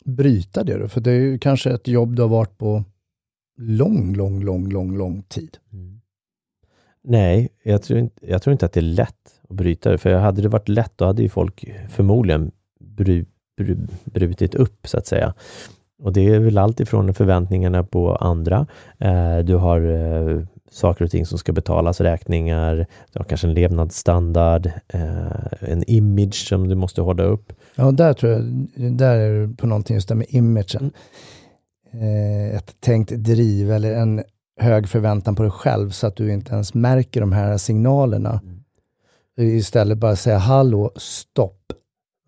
bryta 0.05 0.65
det 0.65 0.79
då? 0.79 0.89
För 0.89 1.01
det 1.01 1.11
är 1.11 1.21
ju 1.21 1.39
kanske 1.39 1.71
ett 1.71 1.89
jobb 1.89 2.17
du 2.17 2.23
har 2.23 2.29
varit 2.29 2.59
på 2.59 2.85
lång, 3.59 4.15
lång, 4.15 4.45
lång, 4.45 4.69
lång, 4.69 4.97
lång 4.99 5.23
tid. 5.23 5.59
Mm. 5.73 6.01
Nej, 7.03 7.49
jag 7.63 7.83
tror, 7.83 7.99
inte, 7.99 8.31
jag 8.31 8.43
tror 8.43 8.53
inte 8.53 8.67
att 8.67 8.73
det 8.73 8.81
är 8.81 8.83
lätt 8.83 9.41
att 9.49 9.57
bryta 9.57 9.91
det. 9.91 9.99
För 9.99 10.15
hade 10.15 10.43
det 10.43 10.49
varit 10.49 10.69
lätt, 10.69 10.93
då 10.97 11.05
hade 11.05 11.23
ju 11.23 11.29
folk 11.29 11.65
förmodligen 11.89 12.51
bru, 12.81 13.25
bru, 13.57 13.77
brutit 14.05 14.55
upp, 14.55 14.87
så 14.87 14.99
att 14.99 15.07
säga. 15.07 15.35
Och 16.03 16.13
det 16.13 16.35
är 16.35 16.39
väl 16.39 16.59
allt 16.59 16.81
ifrån 16.81 17.15
förväntningarna 17.15 17.85
på 17.85 18.17
andra. 18.17 18.67
Eh, 18.99 19.39
du 19.39 19.55
har 19.55 19.81
eh, 19.81 20.43
saker 20.71 21.05
och 21.05 21.11
ting 21.11 21.27
som 21.27 21.39
ska 21.39 21.53
betalas, 21.53 22.01
räkningar, 22.01 22.87
du 23.13 23.19
har 23.19 23.25
kanske 23.25 23.47
en 23.47 23.55
levnadsstandard, 23.55 24.67
eh, 24.89 25.71
en 25.71 25.85
image 25.91 26.49
som 26.49 26.69
du 26.69 26.75
måste 26.75 27.01
hålla 27.01 27.23
upp. 27.23 27.53
Ja, 27.75 27.91
där 27.91 28.13
tror 28.13 28.33
jag, 28.33 28.43
där 28.93 29.17
är 29.17 29.41
du 29.41 29.55
på 29.55 29.67
någonting 29.67 29.95
just 29.95 30.09
det 30.09 30.15
med 30.15 30.27
imagen. 30.29 30.93
Eh, 31.93 32.57
ett 32.57 32.81
tänkt 32.81 33.11
driv 33.11 33.73
eller 33.73 33.95
en 33.95 34.23
hög 34.61 34.89
förväntan 34.89 35.37
på 35.37 35.43
dig 35.43 35.53
själv 35.53 35.91
så 35.91 36.07
att 36.07 36.17
du 36.17 36.33
inte 36.33 36.55
ens 36.55 36.75
märker 36.75 37.21
de 37.21 37.33
här 37.33 37.57
signalerna. 37.57 38.41
Mm. 38.43 39.57
Istället 39.57 39.99
bara 39.99 40.17
säga 40.17 40.39
hallå, 40.39 40.93
stopp. 40.97 41.73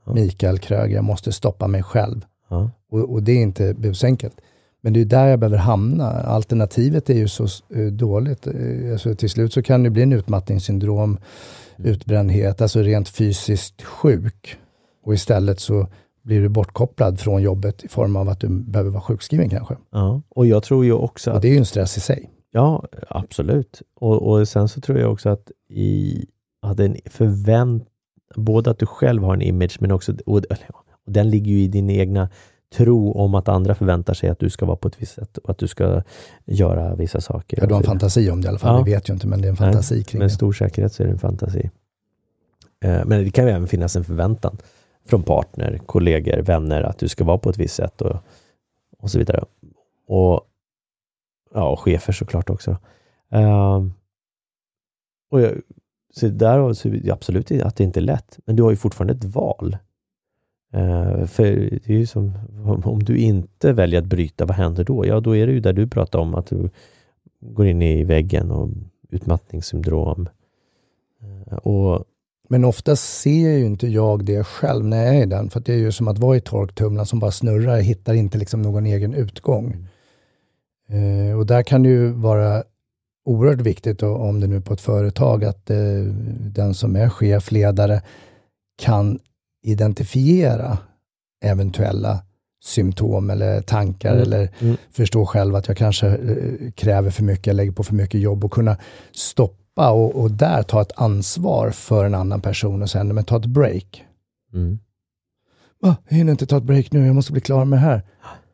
Ja. 0.07 0.15
Mikael 0.15 0.59
Kröger, 0.59 0.95
jag 0.95 1.05
måste 1.05 1.33
stoppa 1.33 1.67
mig 1.67 1.83
själv. 1.83 2.27
Ja. 2.49 2.71
Och, 2.91 3.13
och, 3.13 3.23
det 3.23 3.33
är 3.33 3.43
inte 3.43 3.75
busenkelt. 3.75 4.41
Men 4.81 4.93
det 4.93 5.01
är 5.01 5.05
där 5.05 5.27
jag 5.27 5.39
behöver 5.39 5.59
hamna. 5.59 6.11
Alternativet 6.11 7.11
är 7.11 7.15
ju 7.15 7.29
så 7.29 7.47
uh, 7.77 7.93
dåligt. 7.93 8.47
Uh, 8.47 8.93
alltså, 8.93 9.15
till 9.15 9.31
slut 9.31 9.53
så 9.53 9.63
kan 9.63 9.83
det 9.83 9.91
bli 9.91 10.03
en 10.03 10.13
utmattningssyndrom, 10.13 11.19
mm. 11.77 11.91
utbrändhet, 11.91 12.61
alltså 12.61 12.81
rent 12.81 13.09
fysiskt 13.09 13.83
sjuk. 13.83 14.57
Och 15.05 15.15
istället 15.15 15.61
så 15.61 15.87
blir 16.23 16.41
du 16.41 16.49
bortkopplad 16.49 17.21
från 17.21 17.43
jobbet 17.43 17.85
i 17.85 17.89
form 17.89 18.17
av 18.17 18.29
att 18.29 18.41
du 18.41 18.49
behöver 18.49 18.91
vara 18.91 19.03
sjukskriven 19.03 19.49
kanske. 19.49 19.77
Ja, 19.91 20.23
och 20.29 20.47
jag 20.47 20.63
tror 20.63 20.85
ju 20.85 20.93
också 20.93 21.31
att... 21.31 21.37
Och 21.37 21.43
det 21.43 21.49
är 21.49 21.53
ju 21.53 21.59
en 21.59 21.67
stress 21.67 21.97
i 21.97 22.01
sig. 22.01 22.31
Ja, 22.53 22.85
absolut. 23.09 23.83
Och, 23.95 24.31
och 24.31 24.49
sen 24.49 24.69
så 24.69 24.81
tror 24.81 24.99
jag 24.99 25.13
också 25.13 25.29
att 25.29 25.51
i 25.69 26.27
att 26.63 26.81
en 26.81 26.97
förvänt 27.07 27.87
både 28.37 28.71
att 28.71 28.79
du 28.79 28.87
själv 28.87 29.23
har 29.23 29.35
en 29.35 29.43
image, 29.43 29.77
men 29.81 29.91
också, 29.91 30.15
och, 30.27 30.45
och 31.05 31.13
den 31.13 31.31
ligger 31.31 31.53
ju 31.53 31.63
i 31.63 31.69
din 31.69 31.91
egna 31.91 32.29
tro 32.75 33.13
om 33.13 33.35
att 33.35 33.49
andra 33.49 33.75
förväntar 33.75 34.15
sig 34.15 34.29
att 34.29 34.39
du 34.39 34.51
ska 34.51 34.67
vara 34.67 34.77
på 34.77 34.89
ett 34.89 35.03
visst 35.03 35.15
sätt 35.15 35.39
och 35.39 35.51
att 35.51 35.59
du 35.59 35.69
ska 35.69 36.03
göra 36.45 36.95
vissa 36.95 37.21
saker. 37.21 37.59
Ja, 37.61 37.67
du 37.67 37.75
har 37.75 37.81
en 37.81 37.87
fantasi 37.87 38.31
om 38.31 38.41
det 38.41 38.47
i 38.47 38.49
alla 38.49 38.59
fall. 38.59 38.79
Ja. 38.79 38.83
Vi 38.83 38.93
vet 38.93 39.09
ju 39.09 39.13
inte, 39.13 39.27
men 39.27 39.41
det 39.41 39.49
är 39.49 39.51
en 39.51 39.57
fantasi 39.57 39.95
Nej, 39.95 40.05
kring 40.05 40.19
Med 40.19 40.33
stor 40.33 40.53
säkerhet 40.53 40.93
så 40.93 41.03
är 41.03 41.07
det 41.07 41.13
en 41.13 41.19
fantasi. 41.19 41.71
Eh, 42.85 43.05
men 43.07 43.25
det 43.25 43.31
kan 43.31 43.45
ju 43.45 43.51
även 43.51 43.69
finnas 43.69 43.97
en 43.97 44.05
förväntan 44.05 44.57
från 45.09 45.23
partner, 45.23 45.79
kollegor, 45.87 46.43
vänner 46.43 46.83
att 46.83 46.99
du 46.99 47.09
ska 47.09 47.25
vara 47.25 47.39
på 47.39 47.51
ett 47.51 47.59
visst 47.59 47.75
sätt 47.75 48.03
och, 48.03 48.17
och 48.99 49.11
så 49.11 49.19
vidare. 49.19 49.45
Och, 50.07 50.41
ja, 51.55 51.69
och 51.69 51.81
chefer 51.81 52.13
såklart 52.13 52.51
också. 52.51 52.71
Uh, 53.35 53.87
och 55.31 55.41
jag, 55.41 55.53
så 56.15 56.29
där 56.29 56.73
så 56.73 57.13
absolut 57.13 57.53
att 57.53 57.77
det 57.77 57.85
inte 57.85 58.01
är 58.01 58.03
lätt, 58.03 58.39
men 58.45 58.57
du 58.57 58.63
har 58.63 58.71
ju 58.71 58.77
fortfarande 58.77 59.15
ett 59.15 59.25
val. 59.25 59.77
Uh, 60.75 61.27
för 61.27 61.45
det 61.85 61.89
är 61.89 61.99
ju 61.99 62.07
som 62.07 62.33
om 62.85 63.05
du 63.05 63.19
inte 63.19 63.73
väljer 63.73 64.01
att 64.01 64.07
bryta, 64.07 64.47
vad 64.47 64.57
händer 64.57 64.85
då? 64.85 65.07
Ja, 65.07 65.21
då 65.21 65.37
är 65.37 65.47
det 65.47 65.53
ju 65.53 65.61
där 65.61 65.73
du 65.73 65.89
pratar 65.89 66.19
om 66.19 66.35
att 66.35 66.47
du 66.47 66.71
går 67.41 67.67
in 67.67 67.83
i 67.83 68.05
väggen 68.05 68.51
och 68.51 68.69
utmattningssyndrom. 69.09 70.29
Uh, 71.23 71.55
och 71.55 72.05
men 72.49 72.65
ofta 72.65 72.97
ser 72.97 73.51
ju 73.51 73.67
inte 73.67 73.87
jag 73.87 74.25
det 74.25 74.45
själv 74.45 74.85
när 74.85 75.07
jag 75.07 75.17
är 75.17 75.23
i 75.23 75.27
den, 75.27 75.51
för 75.51 75.61
det 75.61 75.73
är 75.73 75.77
ju 75.77 75.93
som 75.93 76.09
att 76.09 76.19
vara 76.19 76.37
i 76.37 76.41
torktumlaren 76.41 77.07
som 77.07 77.19
bara 77.19 77.31
snurrar, 77.31 77.81
hittar 77.81 78.15
inte 78.15 78.39
liksom 78.39 78.63
någon 78.63 78.87
egen 78.87 79.15
utgång. 79.15 79.77
Mm. 80.89 81.31
Eh, 81.31 81.39
och 81.39 81.47
där 81.47 81.63
kan 81.63 81.83
det 81.83 81.89
ju 81.89 82.09
vara 82.09 82.65
oerhört 83.25 83.61
viktigt, 83.61 84.03
om 84.03 84.41
det 84.41 84.47
nu 84.47 84.57
är 84.57 84.61
på 84.61 84.75
ett 84.75 84.81
företag, 84.81 85.45
att 85.45 85.67
den 86.55 86.75
som 86.75 86.97
är 86.97 87.09
chef, 87.09 87.53
ledare, 87.53 88.03
kan 88.83 89.19
identifiera 89.63 90.79
eventuella 91.45 92.23
symptom 92.63 93.31
eller 93.31 93.61
tankar 93.61 94.13
mm. 94.13 94.23
eller 94.23 94.49
mm. 94.59 94.77
förstå 94.91 95.27
själv 95.27 95.55
att 95.55 95.69
jag 95.69 95.77
kanske 95.77 96.09
eh, 96.09 96.71
kräver 96.71 97.11
för 97.11 97.23
mycket, 97.23 97.55
lägger 97.55 97.73
på 97.73 97.85
för 97.85 97.95
mycket 97.95 98.21
jobb 98.21 98.45
och 98.45 98.53
kunna 98.53 98.77
stoppa 99.13 99.91
och, 99.91 100.21
och, 100.21 100.31
där 100.31 100.63
ta 100.63 100.83
ett 100.83 100.93
ansvar 100.97 101.71
för 101.71 102.05
en 102.05 102.15
annan 102.15 102.41
person 102.41 102.83
och 102.83 102.91
säga, 102.91 103.05
men 103.05 103.25
ta 103.25 103.37
ett 103.37 103.47
break. 103.47 104.05
Mm. 104.53 104.79
Ah, 105.83 105.95
jag 106.09 106.17
hinner 106.17 106.33
inte 106.33 106.47
ta 106.47 106.57
ett 106.57 106.63
break 106.63 106.93
nu, 106.93 107.07
jag 107.07 107.15
måste 107.15 107.33
bli 107.33 107.41
klar 107.41 107.65
med 107.65 107.79
det 107.79 107.83
här. 107.83 108.03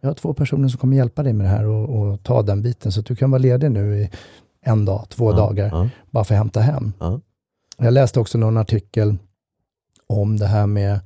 Jag 0.00 0.08
har 0.08 0.14
två 0.14 0.34
personer 0.34 0.68
som 0.68 0.78
kommer 0.78 0.96
hjälpa 0.96 1.22
dig 1.22 1.32
med 1.32 1.46
det 1.46 1.50
här 1.50 1.66
och, 1.66 1.98
och 1.98 2.22
ta 2.22 2.42
den 2.42 2.62
biten, 2.62 2.92
så 2.92 3.00
att 3.00 3.06
du 3.06 3.16
kan 3.16 3.30
vara 3.30 3.38
ledig 3.38 3.70
nu 3.70 4.00
i 4.00 4.10
en 4.60 4.84
dag, 4.84 5.06
två 5.08 5.30
ja, 5.30 5.36
dagar, 5.36 5.68
ja. 5.72 5.88
bara 6.10 6.24
för 6.24 6.34
att 6.34 6.38
hämta 6.38 6.60
hem. 6.60 6.92
Ja. 6.98 7.20
Jag 7.78 7.92
läste 7.92 8.20
också 8.20 8.38
någon 8.38 8.56
artikel 8.56 9.16
om 10.08 10.36
det 10.36 10.46
här 10.46 10.66
med, 10.66 11.00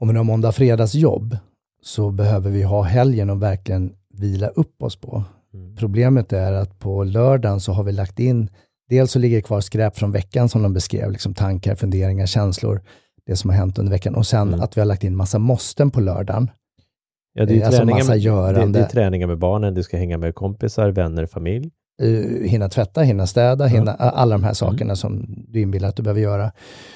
om 0.00 0.08
vi 0.08 0.16
har 0.16 0.24
måndag 0.24 0.52
fredags 0.52 0.94
jobb, 0.94 1.36
så 1.82 2.10
behöver 2.10 2.50
vi 2.50 2.62
ha 2.62 2.82
helgen 2.82 3.30
och 3.30 3.42
verkligen 3.42 3.94
vila 4.14 4.48
upp 4.48 4.82
oss 4.82 4.96
på. 4.96 5.24
Mm. 5.54 5.76
Problemet 5.76 6.32
är 6.32 6.52
att 6.52 6.78
på 6.78 7.04
lördagen 7.04 7.60
så 7.60 7.72
har 7.72 7.84
vi 7.84 7.92
lagt 7.92 8.20
in 8.20 8.50
Dels 8.88 9.12
så 9.12 9.18
ligger 9.18 9.36
det 9.36 9.42
kvar 9.42 9.60
skräp 9.60 9.96
från 9.96 10.12
veckan 10.12 10.48
som 10.48 10.62
de 10.62 10.72
beskrev, 10.72 11.10
liksom 11.10 11.34
tankar, 11.34 11.74
funderingar, 11.74 12.26
känslor, 12.26 12.80
det 13.26 13.36
som 13.36 13.50
har 13.50 13.56
hänt 13.56 13.78
under 13.78 13.92
veckan. 13.92 14.14
Och 14.14 14.26
sen 14.26 14.48
mm. 14.48 14.60
att 14.60 14.76
vi 14.76 14.80
har 14.80 14.86
lagt 14.86 15.04
in 15.04 15.16
massa 15.16 15.38
måsten 15.38 15.90
på 15.90 16.00
lördagen. 16.00 16.50
Ja, 17.32 17.44
det 17.44 17.60
är, 17.60 17.66
alltså 17.66 17.84
massa 17.84 18.16
görande. 18.16 18.60
Det, 18.60 18.72
det 18.72 18.84
är 18.84 18.88
träningar 18.88 19.26
med 19.26 19.38
barnen, 19.38 19.74
du 19.74 19.82
ska 19.82 19.96
hänga 19.96 20.18
med 20.18 20.34
kompisar, 20.34 20.90
vänner, 20.90 21.26
familj. 21.26 21.70
Uh, 22.02 22.48
hinna 22.48 22.68
tvätta, 22.68 23.02
hinna 23.02 23.26
städa, 23.26 23.64
mm. 23.64 23.78
hinna, 23.78 23.94
alla 23.94 24.34
de 24.34 24.44
här 24.44 24.52
sakerna 24.52 24.82
mm. 24.82 24.96
som 24.96 25.26
du 25.48 25.60
inbillar 25.60 25.88
att 25.88 25.96
du 25.96 26.02
behöver 26.02 26.20
göra. 26.20 26.52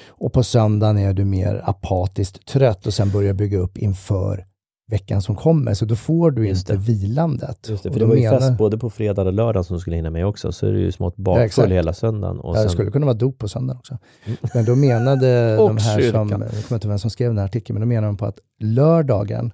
Och 0.07 0.33
på 0.33 0.43
söndagen 0.43 0.97
är 0.97 1.13
du 1.13 1.25
mer 1.25 1.61
apatiskt 1.65 2.47
trött 2.47 2.87
och 2.87 2.93
sen 2.93 3.11
börjar 3.11 3.33
bygga 3.33 3.57
upp 3.57 3.77
inför 3.77 4.45
veckan 4.87 5.21
som 5.21 5.35
kommer, 5.35 5.73
så 5.73 5.85
då 5.85 5.95
får 5.95 6.31
du 6.31 6.47
Just 6.47 6.69
inte 6.69 6.73
det. 6.73 6.91
vilandet. 6.91 7.69
Just 7.69 7.83
det, 7.83 7.91
för 7.91 7.99
det 7.99 8.05
var 8.05 8.15
ju 8.15 8.21
menar... 8.21 8.39
fest 8.39 8.57
både 8.57 8.77
på 8.77 8.89
fredag 8.89 9.21
och 9.21 9.33
lördag 9.33 9.65
som 9.65 9.75
du 9.75 9.79
skulle 9.79 9.95
hinna 9.95 10.09
med 10.09 10.25
också, 10.25 10.51
så 10.51 10.67
är 10.67 10.71
det 10.71 10.79
ju 10.79 10.91
smått 10.91 11.15
bakfull 11.15 11.69
ja, 11.69 11.75
hela 11.75 11.93
söndagen. 11.93 12.39
Och 12.39 12.55
sen... 12.55 12.63
Det 12.63 12.69
skulle 12.69 12.91
kunna 12.91 13.05
vara 13.05 13.17
dop 13.17 13.37
på 13.37 13.47
söndagen 13.47 13.77
också. 13.77 13.97
Mm. 14.25 14.37
Men 14.53 14.65
då 14.65 14.75
menade 14.75 15.55
de 15.57 15.77
här 15.77 16.01
kyrkan. 16.01 16.29
som, 16.29 16.41
jag 16.41 16.51
kommer 16.51 16.75
inte 16.77 16.87
vem 16.87 16.99
som 16.99 17.09
skrev 17.09 17.29
den 17.29 17.37
här 17.37 17.45
artikeln, 17.45 17.79
men 17.79 17.89
då 17.89 17.93
menar 17.93 18.07
de 18.07 18.17
på 18.17 18.25
att 18.25 18.39
lördagen, 18.59 19.53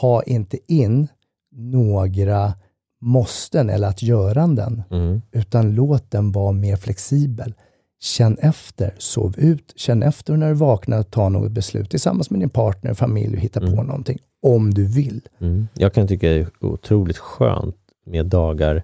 ha 0.00 0.22
inte 0.22 0.58
in 0.66 1.08
några 1.52 2.54
måsten 3.00 3.70
eller 3.70 3.88
att 3.88 4.02
göranden, 4.02 4.82
mm. 4.90 5.22
utan 5.32 5.74
låt 5.74 6.10
den 6.10 6.32
vara 6.32 6.52
mer 6.52 6.76
flexibel. 6.76 7.54
Känn 8.00 8.38
efter, 8.38 8.94
sov 8.98 9.34
ut, 9.38 9.72
känn 9.76 10.02
efter 10.02 10.36
när 10.36 10.48
du 10.48 10.54
vaknar, 10.54 11.02
ta 11.02 11.28
något 11.28 11.52
beslut 11.52 11.90
tillsammans 11.90 12.30
med 12.30 12.40
din 12.40 12.50
partner, 12.50 12.94
familj 12.94 13.36
och 13.36 13.40
hitta 13.40 13.60
mm. 13.60 13.76
på 13.76 13.82
någonting 13.82 14.18
om 14.42 14.74
du 14.74 14.84
vill. 14.84 15.20
Mm. 15.40 15.68
Jag 15.74 15.94
kan 15.94 16.08
tycka 16.08 16.28
det 16.28 16.34
är 16.34 16.48
otroligt 16.60 17.18
skönt 17.18 17.76
med 18.06 18.26
dagar 18.26 18.82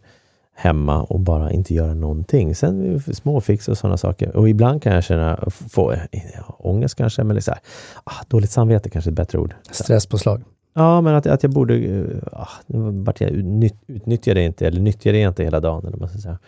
hemma 0.56 1.02
och 1.02 1.20
bara 1.20 1.52
inte 1.52 1.74
göra 1.74 1.94
någonting. 1.94 2.54
Sen 2.54 3.00
småfix 3.00 3.68
och 3.68 3.78
sådana 3.78 3.96
saker. 3.96 4.36
Och 4.36 4.48
ibland 4.48 4.82
kan 4.82 4.94
jag 4.94 5.04
känna, 5.04 5.44
få 5.50 5.94
ja, 6.10 6.56
ångest 6.58 6.94
kanske, 6.94 7.24
men 7.24 7.36
här, 7.36 7.58
ah, 8.04 8.24
dåligt 8.28 8.50
samvete 8.50 8.90
kanske 8.90 9.08
är 9.08 9.12
ett 9.12 9.16
bättre 9.16 9.38
ord. 9.38 9.54
Stresspåslag. 9.70 10.42
Ja, 10.74 11.00
men 11.00 11.14
att, 11.14 11.26
att 11.26 11.42
jag 11.42 11.52
borde, 11.52 11.76
eh, 11.76 12.04
ah, 12.32 12.48
vart 12.92 13.20
jag 13.20 13.30
utnyttjar 13.30 14.34
det 14.34 14.44
inte, 14.44 14.66
eller 14.66 14.80
nyttjar 14.80 15.12
det 15.12 15.18
inte 15.20 15.44
hela 15.44 15.60
dagen. 15.60 15.86
Eller 15.86 15.98
vad 15.98 16.10
ska 16.10 16.18
säga. 16.18 16.38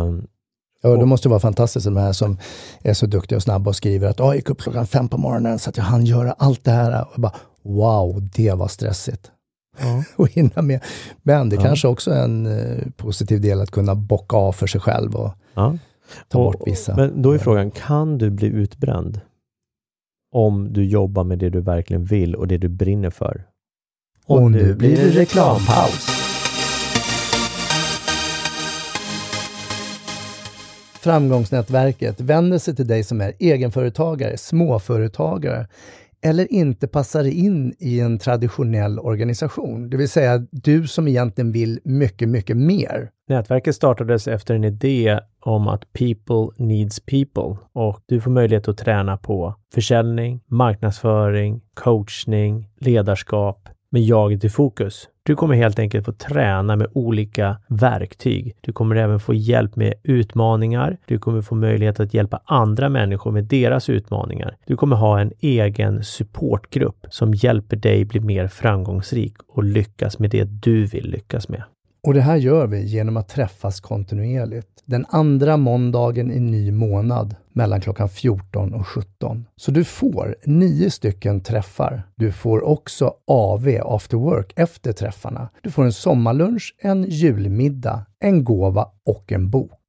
Um, 0.00 0.26
Ja, 0.82 0.96
det 0.96 1.06
måste 1.06 1.28
vara 1.28 1.40
fantastiskt 1.40 1.84
de 1.86 1.96
här 1.96 2.12
som 2.12 2.38
är 2.82 2.94
så 2.94 3.06
duktiga 3.06 3.36
och 3.36 3.42
snabba 3.42 3.68
och 3.70 3.76
skriver 3.76 4.08
att 4.08 4.18
jag 4.18 4.36
gick 4.36 4.50
upp 4.50 4.60
klockan 4.60 4.86
fem 4.86 5.08
på 5.08 5.18
morgonen 5.18 5.58
så 5.58 5.70
att 5.70 5.76
jag 5.76 5.84
hann 5.84 6.04
göra 6.04 6.32
allt 6.32 6.64
det 6.64 6.70
här. 6.70 7.06
Och 7.14 7.20
bara, 7.20 7.32
wow, 7.62 8.28
det 8.34 8.52
var 8.52 8.68
stressigt. 8.68 9.30
Ja. 9.80 10.04
och 10.16 10.28
hinna 10.28 10.62
med. 10.62 10.80
Men 11.22 11.48
det 11.48 11.56
ja. 11.56 11.62
kanske 11.62 11.88
också 11.88 12.10
är 12.10 12.24
en 12.24 12.46
eh, 12.46 12.82
positiv 12.96 13.40
del 13.40 13.60
att 13.60 13.70
kunna 13.70 13.94
bocka 13.94 14.36
av 14.36 14.52
för 14.52 14.66
sig 14.66 14.80
själv 14.80 15.16
och 15.16 15.32
ja. 15.54 15.78
ta 16.28 16.38
bort 16.38 16.62
vissa. 16.66 16.96
Men 16.96 17.22
då 17.22 17.32
är 17.32 17.38
frågan, 17.38 17.70
kan 17.70 18.18
du 18.18 18.30
bli 18.30 18.48
utbränd? 18.48 19.20
Om 20.36 20.72
du 20.72 20.84
jobbar 20.84 21.24
med 21.24 21.38
det 21.38 21.50
du 21.50 21.60
verkligen 21.60 22.04
vill 22.04 22.34
och 22.34 22.48
det 22.48 22.58
du 22.58 22.68
brinner 22.68 23.10
för? 23.10 23.44
Och, 24.26 24.42
och 24.42 24.50
nu 24.50 24.74
blir 24.74 24.96
det 24.96 25.20
reklampaus. 25.20 26.06
Framgångsnätverket 31.00 32.20
vänder 32.20 32.58
sig 32.58 32.76
till 32.76 32.86
dig 32.86 33.04
som 33.04 33.20
är 33.20 33.32
egenföretagare, 33.38 34.36
småföretagare 34.36 35.66
eller 36.26 36.52
inte 36.52 36.88
passar 36.88 37.24
in 37.24 37.74
i 37.78 38.00
en 38.00 38.18
traditionell 38.18 38.98
organisation. 38.98 39.90
Det 39.90 39.96
vill 39.96 40.08
säga 40.08 40.38
du 40.50 40.86
som 40.86 41.08
egentligen 41.08 41.52
vill 41.52 41.80
mycket, 41.84 42.28
mycket 42.28 42.56
mer. 42.56 43.10
Nätverket 43.28 43.74
startades 43.74 44.28
efter 44.28 44.54
en 44.54 44.64
idé 44.64 45.20
om 45.40 45.68
att 45.68 45.92
people 45.92 46.64
needs 46.64 47.00
people 47.00 47.56
och 47.72 48.00
du 48.06 48.20
får 48.20 48.30
möjlighet 48.30 48.68
att 48.68 48.78
träna 48.78 49.16
på 49.16 49.54
försäljning, 49.74 50.40
marknadsföring, 50.46 51.60
coachning, 51.74 52.68
ledarskap 52.80 53.68
med 53.96 54.04
jaget 54.04 54.44
i 54.44 54.48
fokus. 54.48 55.08
Du 55.22 55.36
kommer 55.36 55.54
helt 55.54 55.78
enkelt 55.78 56.04
få 56.04 56.12
träna 56.12 56.76
med 56.76 56.88
olika 56.92 57.56
verktyg. 57.68 58.56
Du 58.60 58.72
kommer 58.72 58.96
även 58.96 59.20
få 59.20 59.34
hjälp 59.34 59.76
med 59.76 59.94
utmaningar. 60.02 60.96
Du 61.06 61.18
kommer 61.18 61.42
få 61.42 61.54
möjlighet 61.54 62.00
att 62.00 62.14
hjälpa 62.14 62.40
andra 62.44 62.88
människor 62.88 63.32
med 63.32 63.44
deras 63.44 63.88
utmaningar. 63.88 64.56
Du 64.66 64.76
kommer 64.76 64.96
ha 64.96 65.20
en 65.20 65.32
egen 65.40 66.04
supportgrupp 66.04 67.06
som 67.10 67.34
hjälper 67.34 67.76
dig 67.76 68.04
bli 68.04 68.20
mer 68.20 68.48
framgångsrik 68.48 69.34
och 69.48 69.64
lyckas 69.64 70.18
med 70.18 70.30
det 70.30 70.44
du 70.44 70.84
vill 70.84 71.10
lyckas 71.10 71.48
med. 71.48 71.62
Och 72.06 72.14
det 72.14 72.20
här 72.20 72.36
gör 72.36 72.66
vi 72.66 72.84
genom 72.84 73.16
att 73.16 73.28
träffas 73.28 73.80
kontinuerligt. 73.80 74.68
Den 74.84 75.06
andra 75.08 75.56
måndagen 75.56 76.30
i 76.32 76.40
ny 76.40 76.72
månad 76.72 77.34
mellan 77.52 77.80
klockan 77.80 78.08
14 78.08 78.74
och 78.74 78.86
17. 78.86 79.46
Så 79.56 79.70
du 79.70 79.84
får 79.84 80.36
nio 80.44 80.90
stycken 80.90 81.40
träffar. 81.40 82.02
Du 82.16 82.32
får 82.32 82.64
också 82.64 83.14
AV, 83.26 83.68
after 83.84 84.16
work, 84.16 84.52
efter 84.56 84.92
träffarna. 84.92 85.48
Du 85.62 85.70
får 85.70 85.84
en 85.84 85.92
sommarlunch, 85.92 86.74
en 86.78 87.04
julmiddag, 87.04 88.06
en 88.20 88.44
gåva 88.44 88.86
och 89.06 89.32
en 89.32 89.50
bok. 89.50 89.80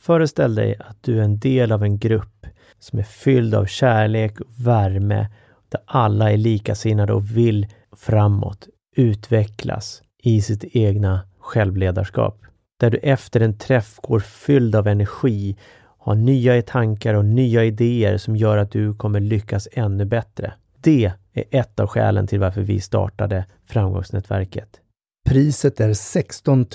Föreställ 0.00 0.54
dig 0.54 0.76
att 0.88 0.98
du 1.00 1.18
är 1.18 1.22
en 1.22 1.38
del 1.38 1.72
av 1.72 1.82
en 1.82 1.98
grupp 1.98 2.46
som 2.78 2.98
är 2.98 3.02
fylld 3.02 3.54
av 3.54 3.64
kärlek 3.66 4.40
och 4.40 4.66
värme, 4.66 5.28
där 5.68 5.80
alla 5.86 6.32
är 6.32 6.36
likasinnade 6.36 7.12
och 7.12 7.36
vill 7.36 7.66
framåt, 7.96 8.68
utvecklas 8.96 10.02
i 10.22 10.42
sitt 10.42 10.64
egna 10.64 11.20
självledarskap. 11.44 12.40
Där 12.80 12.90
du 12.90 12.98
efter 12.98 13.40
en 13.40 13.58
träff 13.58 13.96
går 14.02 14.20
fylld 14.20 14.76
av 14.76 14.86
energi, 14.86 15.56
har 15.98 16.14
nya 16.14 16.62
tankar 16.62 17.14
och 17.14 17.24
nya 17.24 17.64
idéer 17.64 18.18
som 18.18 18.36
gör 18.36 18.56
att 18.56 18.70
du 18.70 18.94
kommer 18.94 19.20
lyckas 19.20 19.68
ännu 19.72 20.04
bättre. 20.04 20.54
Det 20.80 21.12
är 21.32 21.44
ett 21.50 21.80
av 21.80 21.86
skälen 21.86 22.26
till 22.26 22.40
varför 22.40 22.60
vi 22.62 22.80
startade 22.80 23.46
Framgångsnätverket. 23.66 24.80
Priset 25.28 25.80
är 25.80 25.94
16 25.94 26.66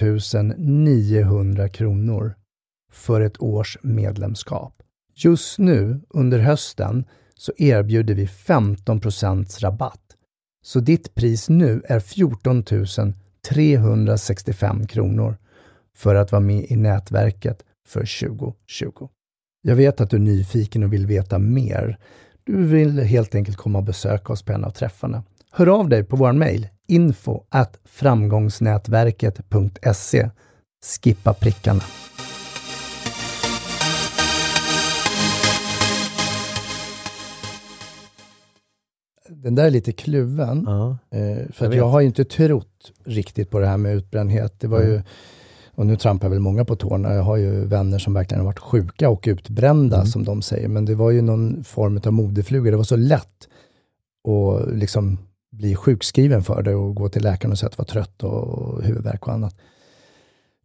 900 0.58 1.70
kronor 1.70 2.36
för 2.92 3.22
ett 3.22 3.42
års 3.42 3.78
medlemskap. 3.82 4.74
Just 5.16 5.60
nu 5.60 6.02
under 6.10 6.40
hösten 6.40 7.06
så 7.36 7.52
erbjuder 7.58 8.14
vi 8.14 8.26
15% 8.26 9.62
rabatt. 9.62 10.02
Så 10.62 10.80
ditt 10.80 11.16
pris 11.16 11.50
nu 11.50 11.82
är 11.86 12.00
14 12.00 12.64
365 13.50 14.88
kronor 14.88 15.38
för 15.96 16.16
att 16.16 16.32
vara 16.32 16.40
med 16.40 16.66
i 16.70 16.76
nätverket 16.76 17.64
för 17.88 18.00
2020. 18.00 19.10
Jag 19.62 19.76
vet 19.76 20.02
att 20.02 20.10
du 20.10 20.18
är 20.18 20.22
nyfiken 20.22 20.84
och 20.84 20.94
vill 20.94 21.06
veta 21.06 21.40
mer. 21.40 21.98
Du 22.44 22.66
vill 22.66 23.00
helt 23.00 23.36
enkelt 23.36 23.58
komma 23.58 23.80
och 23.80 23.86
besöka 23.86 24.34
oss 24.34 24.44
på 24.44 24.54
en 24.54 24.66
av 24.66 24.72
träffarna. 24.72 25.24
Hör 25.52 25.68
av 25.68 25.90
dig 25.90 26.04
på 26.04 26.16
vår 26.16 26.34
mejl 26.34 26.68
info 26.88 27.44
framgångsnätverket.se. 27.86 30.30
Skippa 30.86 31.34
prickarna. 31.34 31.82
Den 39.30 39.56
där 39.56 39.66
är 39.66 39.70
lite 39.70 39.92
kluven. 39.92 40.64
Ja, 40.68 40.98
Eh, 41.12 41.52
för 41.52 41.66
Jag 41.66 41.70
att 41.70 41.76
jag 41.76 41.88
har 41.88 42.00
ju 42.00 42.08
inte 42.08 42.26
trott 42.26 42.69
riktigt 43.06 43.50
på 43.50 43.60
det 43.60 43.68
här 43.68 43.78
med 43.78 43.96
utbrändhet. 43.96 44.60
Det 44.60 44.68
var 44.68 44.80
Mm. 44.80 44.92
ju, 44.92 45.02
och 45.76 45.86
nu 45.88 45.96
trampar 45.96 46.30
väl 46.30 46.40
många 46.40 46.66
på 46.66 46.76
tårna. 46.76 47.14
Jag 47.14 47.24
har 47.24 47.38
ju 47.38 47.66
vänner 47.66 48.00
som 48.00 48.14
verkligen 48.14 48.40
har 48.40 48.46
varit 48.46 48.60
sjuka 48.60 49.10
och 49.10 49.24
utbrända, 49.28 49.96
Mm. 49.96 50.08
som 50.08 50.24
de 50.24 50.42
säger. 50.42 50.68
Men 50.68 50.86
det 50.86 50.96
var 50.96 51.12
ju 51.12 51.22
någon 51.22 51.64
form 51.64 52.00
av 52.06 52.14
modefluga. 52.14 52.72
Det 52.72 52.78
var 52.78 52.84
så 52.84 52.96
lätt 52.96 53.48
att 54.28 54.74
liksom 54.76 55.18
bli 55.52 55.76
sjukskriven 55.76 56.44
för 56.44 56.62
det 56.64 56.76
och 56.76 56.96
gå 56.96 57.10
till 57.10 57.24
läkaren 57.24 57.52
och 57.52 57.58
säga 57.60 57.68
att 57.68 57.74
jag 57.78 57.86
var 57.86 57.92
trött 58.04 58.24
och 58.24 58.84
huvudvärk 58.84 59.28
och 59.28 59.34
annat. 59.34 59.56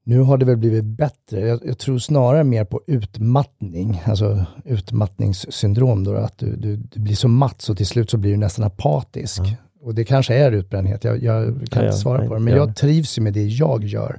Nu 0.07 0.19
har 0.21 0.39
det 0.39 0.45
väl 0.45 0.57
blivit 0.57 0.85
bättre. 0.85 1.41
Jag, 1.41 1.61
jag 1.67 1.79
tror 1.79 1.99
snarare 1.99 2.45
mer 2.45 2.65
på 2.65 2.81
utmattning, 2.87 4.03
alltså 4.05 4.45
utmattningssyndrom. 4.65 6.05
Då, 6.05 6.15
att 6.15 6.39
du, 6.39 6.57
du, 6.57 6.77
du 6.77 7.01
blir 7.01 7.15
så 7.15 7.29
matt 7.29 7.63
så 7.63 7.75
till 7.75 7.87
slut 7.87 8.11
så 8.11 8.17
blir 8.17 8.31
du 8.31 8.37
nästan 8.37 8.65
apatisk. 8.65 9.41
Ja. 9.45 9.51
Och 9.85 9.95
det 9.95 10.05
kanske 10.05 10.35
är 10.35 10.53
utbrändhet, 10.53 11.05
jag, 11.05 11.23
jag 11.23 11.45
kan 11.71 11.83
Ja, 11.83 11.87
inte 11.89 11.99
svara 11.99 12.19
nej, 12.19 12.29
på 12.29 12.35
det. 12.35 12.41
Men 12.41 12.53
ja. 12.53 12.59
jag 12.59 12.77
trivs 12.77 13.19
ju 13.19 13.23
med 13.23 13.33
det 13.33 13.47
jag 13.47 13.85
gör 13.85 14.19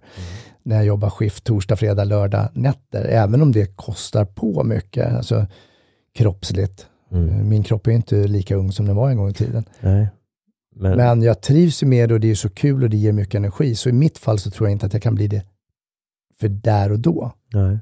när 0.64 0.76
jag 0.76 0.86
jobbar 0.86 1.10
skift 1.10 1.44
torsdag, 1.44 1.76
fredag, 1.76 2.04
lördag, 2.04 2.50
nätter. 2.54 3.06
Även 3.06 3.42
om 3.42 3.52
det 3.52 3.76
kostar 3.76 4.26
på 4.26 4.64
mycket, 4.64 5.14
alltså 5.16 5.46
kroppsligt. 6.18 6.88
mm. 7.12 7.50
Min 7.50 7.64
kropp 7.64 7.88
är 7.88 7.92
inte 7.92 8.16
lika 8.28 8.56
ung 8.56 8.72
som 8.72 8.86
den 8.86 8.96
var 8.96 9.10
en 9.10 9.18
gång 9.18 9.30
i 9.30 9.34
tiden. 9.34 9.64
nej. 9.82 10.08
Men, 10.76 10.98
Men 10.98 11.22
jag 11.22 11.42
trivs 11.42 11.84
ju 11.84 11.88
med 11.88 12.10
det 12.10 12.14
och 12.14 12.20
det 12.20 12.32
är 12.32 12.36
så 12.36 12.50
kul 12.50 12.84
och 12.84 12.90
det 12.90 12.98
ger 12.98 13.12
mycket 13.12 13.36
energi. 13.36 13.76
Så 13.76 13.90
i 13.90 13.92
mitt 13.92 14.18
fall 14.18 14.40
så 14.40 14.50
tror 14.52 14.68
jag 14.70 14.72
inte 14.72 14.86
att 14.86 14.94
jag 14.94 15.02
kan 15.02 15.16
bli 15.16 15.28
det 15.28 15.46
för 16.40 16.48
där 16.48 16.92
och 16.92 17.00
då. 17.00 17.32
nej. 17.54 17.80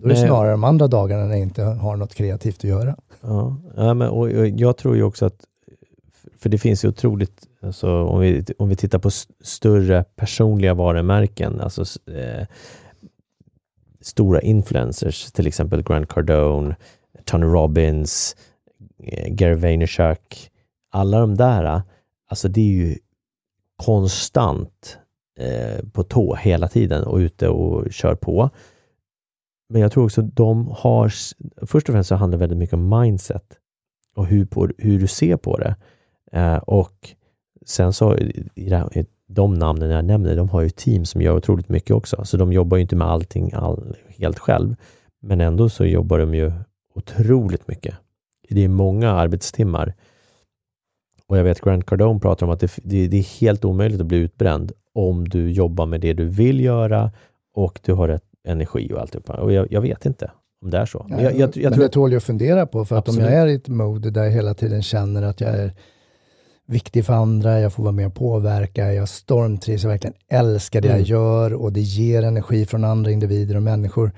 Då 0.00 0.04
är 0.04 0.08
det 0.08 0.14
Nej. 0.20 0.26
snarare 0.28 0.50
de 0.50 0.64
andra 0.64 0.86
dagarna 0.86 1.22
när 1.24 1.30
jag 1.30 1.40
inte 1.40 1.62
har 1.62 1.96
något 1.96 2.14
kreativt 2.14 2.56
att 2.58 2.64
göra. 2.64 2.96
Ja, 3.22 3.56
ja 3.76 3.94
men, 3.94 4.08
och, 4.08 4.20
och 4.22 4.48
jag 4.48 4.76
tror 4.76 4.96
ju 4.96 5.02
också 5.02 5.26
att, 5.26 5.44
för 6.44 6.48
det 6.48 6.58
finns 6.58 6.84
ju 6.84 6.88
otroligt, 6.88 7.48
alltså, 7.62 8.02
om, 8.02 8.20
vi, 8.20 8.44
om 8.58 8.68
vi 8.68 8.76
tittar 8.76 8.98
på 8.98 9.10
större 9.40 10.04
personliga 10.16 10.74
varumärken, 10.74 11.60
alltså 11.60 11.84
eh, 12.10 12.46
stora 14.00 14.40
influencers, 14.40 15.32
till 15.32 15.46
exempel 15.46 15.82
Grant 15.82 16.08
Cardone, 16.08 16.76
Tony 17.24 17.46
Robbins, 17.46 18.36
eh, 18.98 19.28
Gary 19.28 19.54
Vaynerchuk, 19.54 20.50
alla 20.90 21.20
de 21.20 21.34
där, 21.34 21.82
alltså 22.28 22.48
det 22.48 22.60
är 22.60 22.72
ju 22.72 22.98
konstant 23.76 24.98
eh, 25.38 25.84
på 25.92 26.02
tå 26.02 26.34
hela 26.34 26.68
tiden 26.68 27.04
och 27.04 27.16
ute 27.16 27.48
och 27.48 27.92
kör 27.92 28.14
på. 28.14 28.50
Men 29.68 29.80
jag 29.80 29.92
tror 29.92 30.04
också 30.04 30.20
att 30.20 30.36
de 30.36 30.68
har, 30.68 31.08
först 31.66 31.88
och 31.88 31.92
främst 31.92 32.08
så 32.08 32.14
handlar 32.14 32.38
det 32.38 32.40
väldigt 32.40 32.58
mycket 32.58 32.74
om 32.74 33.00
mindset 33.00 33.58
och 34.14 34.26
hur, 34.26 34.46
på, 34.46 34.68
hur 34.78 34.98
du 34.98 35.06
ser 35.06 35.36
på 35.36 35.56
det. 35.56 35.76
Eh, 36.34 36.56
och 36.56 37.14
sen 37.66 37.92
så, 37.92 38.16
i 38.54 38.68
det 38.68 38.76
här, 38.76 39.06
de 39.26 39.54
namnen 39.54 39.90
jag 39.90 40.04
nämner, 40.04 40.36
de 40.36 40.48
har 40.48 40.62
ju 40.62 40.70
team 40.70 41.04
som 41.04 41.20
gör 41.20 41.36
otroligt 41.36 41.68
mycket 41.68 41.90
också, 41.90 42.24
så 42.24 42.36
de 42.36 42.52
jobbar 42.52 42.76
ju 42.76 42.80
inte 42.80 42.96
med 42.96 43.08
allting 43.08 43.52
all, 43.52 43.96
helt 44.18 44.38
själv. 44.38 44.76
Men 45.22 45.40
ändå 45.40 45.68
så 45.68 45.84
jobbar 45.84 46.18
de 46.18 46.34
ju 46.34 46.52
otroligt 46.94 47.68
mycket. 47.68 47.94
Det 48.48 48.64
är 48.64 48.68
många 48.68 49.10
arbetstimmar. 49.10 49.94
Och 51.26 51.38
jag 51.38 51.44
vet 51.44 51.60
Grant 51.60 51.86
Cardone 51.86 52.20
pratar 52.20 52.46
om 52.46 52.52
att 52.52 52.60
det, 52.60 52.76
det, 52.82 53.08
det 53.08 53.16
är 53.16 53.40
helt 53.40 53.64
omöjligt 53.64 54.00
att 54.00 54.06
bli 54.06 54.18
utbränd 54.18 54.72
om 54.94 55.28
du 55.28 55.50
jobbar 55.52 55.86
med 55.86 56.00
det 56.00 56.12
du 56.12 56.28
vill 56.28 56.60
göra 56.60 57.10
och 57.54 57.80
du 57.84 57.92
har 57.92 58.08
rätt 58.08 58.24
energi 58.48 58.92
och 58.94 59.00
alltihopa. 59.00 59.34
Och 59.34 59.52
jag, 59.52 59.72
jag 59.72 59.80
vet 59.80 60.06
inte 60.06 60.30
om 60.62 60.70
det 60.70 60.78
är 60.78 60.86
så. 60.86 61.06
Men 61.08 61.24
jag, 61.24 61.38
jag, 61.38 61.56
jag, 61.56 61.62
Men 61.62 61.72
tror 61.72 61.82
det 61.82 61.88
tål 61.88 62.10
ju 62.10 62.16
att 62.16 62.24
fundera 62.24 62.66
på, 62.66 62.84
för 62.84 62.96
att 62.96 63.08
om 63.08 63.18
jag 63.18 63.32
är 63.32 63.46
i 63.46 63.54
ett 63.54 63.68
mode 63.68 64.10
där 64.10 64.24
jag 64.24 64.30
hela 64.30 64.54
tiden 64.54 64.82
känner 64.82 65.22
att 65.22 65.40
jag 65.40 65.50
är 65.50 65.72
viktig 66.66 67.04
för 67.04 67.12
andra, 67.12 67.60
jag 67.60 67.72
får 67.72 67.82
vara 67.82 67.92
med 67.92 68.06
och 68.06 68.14
påverka, 68.14 68.92
jag 68.92 69.08
stormtrivs, 69.08 69.82
jag 69.82 69.90
verkligen 69.90 70.16
älskar 70.28 70.80
det 70.80 70.88
Mm. 70.88 71.00
jag 71.00 71.08
gör 71.08 71.52
och 71.52 71.72
det 71.72 71.80
ger 71.80 72.22
energi 72.22 72.66
från 72.66 72.84
andra 72.84 73.10
individer 73.10 73.56
och 73.56 73.62
människor. 73.62 74.12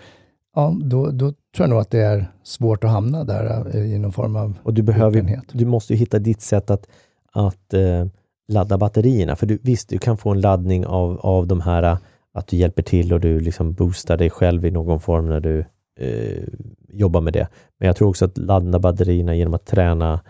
Ja, 0.54 0.76
då, 0.80 1.10
då 1.10 1.26
tror 1.32 1.34
jag 1.56 1.70
nog 1.70 1.78
att 1.78 1.90
det 1.90 2.00
är 2.00 2.32
svårt 2.42 2.84
att 2.84 2.90
hamna 2.90 3.24
där 3.24 3.76
eh, 3.76 3.94
i 3.94 3.98
någon 3.98 4.12
form 4.12 4.36
av 4.36 4.54
Och 4.62 4.74
du 4.74 4.82
behöver, 4.82 5.40
du 5.52 5.64
måste 5.64 5.92
ju 5.92 5.98
hitta 5.98 6.18
ditt 6.18 6.40
sätt 6.40 6.70
att, 6.70 6.88
att 7.32 7.74
eh, 7.74 8.06
ladda 8.48 8.78
batterierna. 8.78 9.36
För 9.36 9.46
du, 9.46 9.58
visst, 9.62 9.88
du 9.88 9.98
kan 9.98 10.16
få 10.16 10.30
en 10.30 10.40
laddning 10.40 10.86
av, 10.86 11.20
av 11.20 11.46
de 11.46 11.60
här, 11.60 11.82
eh, 11.82 11.98
att 12.34 12.46
du 12.46 12.56
hjälper 12.56 12.82
till 12.82 13.12
och 13.12 13.20
du 13.20 13.40
liksom 13.40 13.72
boostar 13.72 14.16
dig 14.16 14.30
själv 14.30 14.64
i 14.64 14.70
någon 14.70 15.00
form 15.00 15.28
när 15.28 15.40
du 15.40 15.64
eh, 16.00 16.42
jobbar 16.88 17.20
med 17.20 17.32
det. 17.32 17.48
Men 17.78 17.86
jag 17.86 17.96
tror 17.96 18.08
också 18.08 18.24
att 18.24 18.38
ladda 18.38 18.78
batterierna 18.78 19.34
genom 19.34 19.54
att 19.54 19.66
träna, 19.66 20.20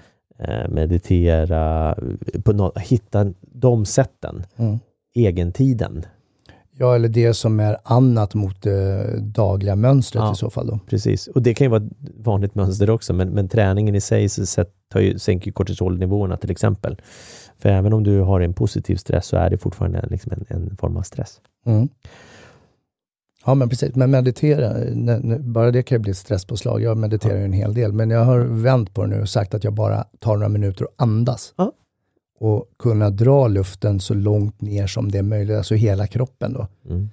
meditera, 0.69 1.93
eh, 2.35 2.41
på 2.41 2.53
nå- 2.53 2.73
hitta 2.77 3.33
de 3.41 3.85
sätten, 3.87 4.45
Mm. 4.57 4.79
egentiden. 5.15 6.05
Ja, 6.79 6.95
eller 6.95 7.09
det 7.09 7.35
som 7.35 7.61
är 7.61 7.77
annat 7.83 8.35
mot 8.35 8.63
det 8.63 9.19
dagliga 9.21 9.77
mönstret 9.77 10.23
Ja. 10.25 10.33
i 10.33 10.37
så 10.37 10.51
fall. 10.51 10.67
Då. 10.67 10.79
Precis, 10.91 11.27
och 11.27 11.43
det 11.43 11.55
kan 11.55 11.65
ju 11.65 11.69
vara 11.71 11.83
ett 11.85 11.93
vanligt 12.19 12.55
mönster 12.55 12.91
också, 12.91 13.13
men, 13.13 13.29
men 13.31 13.49
träningen 13.49 13.95
i 13.95 14.01
sig 14.01 14.29
så 14.29 14.47
sätt, 14.47 14.71
tar 14.93 15.01
ju, 15.01 15.19
sänker 15.19 15.51
kortisolnivåerna 15.53 16.37
till 16.37 16.51
exempel. 16.51 16.97
För 17.59 17.69
även 17.69 17.93
om 17.93 18.03
du 18.05 18.21
har 18.21 18.41
en 18.41 18.55
positiv 18.55 18.97
stress 18.97 19.27
så 19.27 19.37
är 19.37 19.51
det 19.51 19.59
fortfarande 19.59 20.07
liksom 20.11 20.33
en, 20.33 20.45
en 20.49 20.77
form 20.77 20.97
av 20.97 21.03
stress. 21.03 21.41
Mm. 21.67 21.89
Ja, 23.47 23.55
men 23.55 23.69
precis. 23.69 23.95
Men 23.95 24.11
meditera, 24.11 24.75
bara 25.39 25.71
det 25.71 25.83
kan 25.83 25.97
ju 25.97 26.03
bli 26.03 26.11
ett 26.11 26.17
stresspåslag. 26.17 26.83
Jag 26.83 26.97
mediterar 26.97 27.39
ju 27.39 27.45
en 27.45 27.53
hel 27.53 27.75
del, 27.75 27.93
men 27.93 28.11
jag 28.11 28.25
har 28.25 28.39
vänt 28.41 28.95
på 28.95 29.03
det 29.03 29.09
nu 29.09 29.21
och 29.21 29.29
sagt 29.29 29.55
att 29.55 29.65
jag 29.65 29.73
bara 29.73 30.05
tar 30.19 30.35
några 30.37 30.49
minuter 30.49 30.85
och 30.85 30.95
andas. 30.97 31.55
Ja. 31.57 31.73
Och 32.41 32.65
kunna 32.79 33.11
dra 33.11 33.49
luften 33.49 34.01
så 34.01 34.15
långt 34.15 34.61
ner 34.61 34.87
som 34.87 35.11
det 35.11 35.19
är 35.19 35.23
möjligt, 35.23 35.57
alltså 35.57 35.75
hela 35.75 36.07
kroppen 36.07 36.53
då. 36.53 36.67
Mm. 36.89 37.11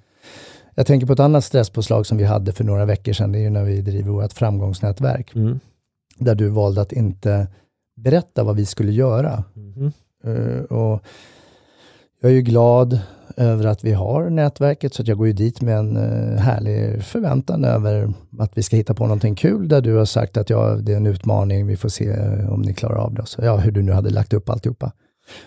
Jag 0.74 0.86
tänker 0.86 1.06
på 1.06 1.12
ett 1.12 1.20
annat 1.20 1.44
stresspåslag 1.44 2.06
som 2.06 2.18
vi 2.18 2.24
hade 2.24 2.52
för 2.52 2.64
några 2.64 2.84
veckor 2.84 3.12
sedan, 3.12 3.32
det 3.32 3.38
är 3.38 3.42
ju 3.42 3.50
när 3.50 3.64
vi 3.64 3.80
driver 3.82 4.10
vårt 4.10 4.32
framgångsnätverk, 4.32 5.34
Mm. 5.34 5.60
där 6.18 6.34
du 6.34 6.48
valde 6.48 6.80
att 6.80 6.92
inte 6.92 7.46
berätta 7.96 8.44
vad 8.44 8.56
vi 8.56 8.66
skulle 8.66 8.92
göra. 8.92 9.44
Mhm. 9.54 9.92
Eh, 10.24 10.62
och 10.62 11.02
jag 12.24 12.30
är 12.30 12.34
ju 12.34 12.42
glad 12.42 13.00
över 13.36 13.66
att 13.66 13.84
vi 13.84 13.92
har 13.92 14.30
nätverket 14.30 14.94
så 14.94 15.02
att 15.02 15.08
jag 15.08 15.18
går 15.18 15.26
ju 15.26 15.32
dit 15.32 15.60
med 15.60 15.78
en 15.78 15.96
eh, 15.96 16.40
härlig 16.40 17.02
förväntan 17.02 17.64
över 17.64 18.12
att 18.38 18.58
vi 18.58 18.62
ska 18.62 18.76
hitta 18.76 18.94
på 18.94 19.04
någonting 19.04 19.34
kul 19.34 19.68
där 19.68 19.80
du 19.80 19.94
har 19.94 20.04
sagt 20.04 20.36
att 20.36 20.50
ja, 20.50 20.76
det 20.82 20.92
är 20.92 20.96
en 20.96 21.06
utmaning, 21.06 21.66
vi 21.66 21.76
får 21.76 21.88
se 21.88 22.10
eh, 22.10 22.52
om 22.52 22.62
ni 22.62 22.74
klarar 22.74 22.96
av 22.96 23.14
det. 23.14 23.26
Så, 23.26 23.44
ja, 23.44 23.56
hur 23.56 23.72
du 23.72 23.82
nu 23.82 23.92
hade 23.92 24.10
lagt 24.10 24.32
upp 24.32 24.50
alltihopa. 24.50 24.92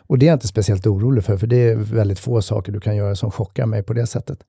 Och 0.07 0.17
det 0.19 0.25
är 0.25 0.27
jag 0.27 0.35
inte 0.35 0.47
speciellt 0.47 0.87
orolig 0.87 1.23
för, 1.23 1.37
för 1.37 1.47
det 1.47 1.69
är 1.69 1.75
väldigt 1.75 2.19
få 2.19 2.41
saker 2.41 2.71
du 2.71 2.79
kan 2.79 2.95
göra 2.95 3.15
som 3.15 3.31
chockar 3.31 3.65
mig 3.65 3.83
på 3.83 3.93
det 3.93 4.07
sättet. 4.07 4.39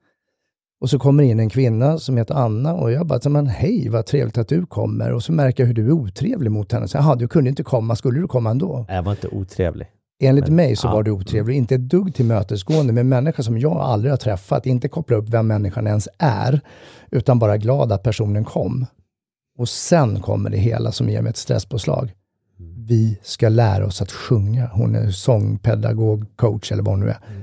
Och 0.80 0.90
så 0.90 0.98
kommer 0.98 1.22
in 1.22 1.40
en 1.40 1.50
kvinna 1.50 1.98
som 1.98 2.16
heter 2.16 2.34
Anna 2.34 2.74
och 2.74 2.92
jag 2.92 3.06
bara, 3.06 3.28
men 3.28 3.46
hej 3.46 3.88
vad 3.88 4.06
trevligt 4.06 4.38
att 4.38 4.48
du 4.48 4.66
kommer. 4.66 5.12
Och 5.12 5.22
så 5.22 5.32
märker 5.32 5.62
jag 5.62 5.66
hur 5.66 5.74
du 5.74 5.86
är 5.86 5.92
otrevlig 5.92 6.50
mot 6.50 6.72
henne. 6.72 6.86
Jaha, 6.94 7.14
du 7.14 7.28
kunde 7.28 7.50
inte 7.50 7.62
komma, 7.62 7.96
skulle 7.96 8.20
du 8.20 8.28
komma 8.28 8.50
ändå? 8.50 8.86
Jag 8.88 9.02
var 9.02 9.12
inte 9.12 9.28
otrevlig. 9.28 9.88
Enligt 10.20 10.46
men, 10.46 10.56
mig 10.56 10.76
så 10.76 10.88
var 10.88 11.02
du 11.02 11.10
otrevlig, 11.10 11.56
inte 11.56 11.74
ett 11.74 11.88
dugg 11.88 12.14
tillmötesgående 12.14 12.92
med 12.92 13.00
en 13.00 13.08
människa 13.08 13.42
som 13.42 13.58
jag 13.58 13.76
aldrig 13.76 14.12
har 14.12 14.16
träffat. 14.16 14.66
Inte 14.66 14.88
koppla 14.88 15.16
upp 15.16 15.28
vem 15.28 15.46
människan 15.46 15.86
ens 15.86 16.08
är, 16.18 16.60
utan 17.10 17.38
bara 17.38 17.56
glad 17.56 17.92
att 17.92 18.02
personen 18.02 18.44
kom. 18.44 18.86
Och 19.58 19.68
sen 19.68 20.20
kommer 20.20 20.50
det 20.50 20.56
hela 20.56 20.92
som 20.92 21.08
ger 21.08 21.22
mig 21.22 21.30
ett 21.30 21.36
stresspåslag. 21.36 22.12
Mm. 22.58 22.84
Vi 22.86 23.18
ska 23.22 23.48
lära 23.48 23.86
oss 23.86 24.02
att 24.02 24.12
sjunga. 24.12 24.66
Hon 24.66 24.94
är 24.94 25.10
sångpedagog, 25.10 26.36
coach 26.36 26.72
eller 26.72 26.82
vad 26.82 26.92
hon 26.92 27.00
nu 27.00 27.10
är. 27.10 27.18
Mm. 27.30 27.42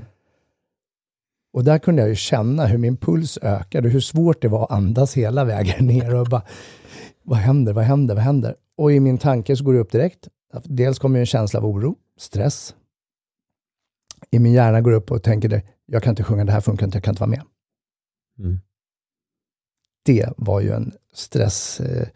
Och 1.52 1.64
där 1.64 1.78
kunde 1.78 2.02
jag 2.02 2.08
ju 2.08 2.14
känna 2.14 2.66
hur 2.66 2.78
min 2.78 2.96
puls 2.96 3.38
ökade, 3.42 3.88
hur 3.88 4.00
svårt 4.00 4.42
det 4.42 4.48
var 4.48 4.64
att 4.64 4.70
andas 4.70 5.16
hela 5.16 5.44
vägen 5.44 5.86
ner 5.86 6.14
och 6.14 6.26
bara, 6.26 6.42
vad 7.22 7.38
händer, 7.38 7.72
vad 7.72 7.84
händer, 7.84 8.14
vad 8.14 8.24
händer? 8.24 8.54
Och 8.78 8.92
i 8.92 9.00
min 9.00 9.18
tanke 9.18 9.56
så 9.56 9.64
går 9.64 9.72
det 9.72 9.78
upp 9.80 9.92
direkt. 9.92 10.28
Dels 10.64 10.98
kommer 10.98 11.20
en 11.20 11.26
känsla 11.26 11.60
av 11.60 11.66
oro, 11.66 11.96
stress. 12.18 12.74
I 14.30 14.38
min 14.38 14.52
hjärna 14.52 14.80
går 14.80 14.92
upp 14.92 15.10
och 15.10 15.22
tänker, 15.22 15.48
det, 15.48 15.62
jag 15.86 16.02
kan 16.02 16.10
inte 16.10 16.22
sjunga, 16.22 16.44
det 16.44 16.52
här 16.52 16.60
funkar 16.60 16.86
inte, 16.86 16.96
jag 16.96 17.04
kan 17.04 17.12
inte 17.12 17.20
vara 17.20 17.30
med. 17.30 17.42
Mm. 18.38 18.60
Det 20.04 20.28
var 20.36 20.60
ju 20.60 20.72
en 20.72 20.92
stress 21.14 21.80
eh, 21.80 22.08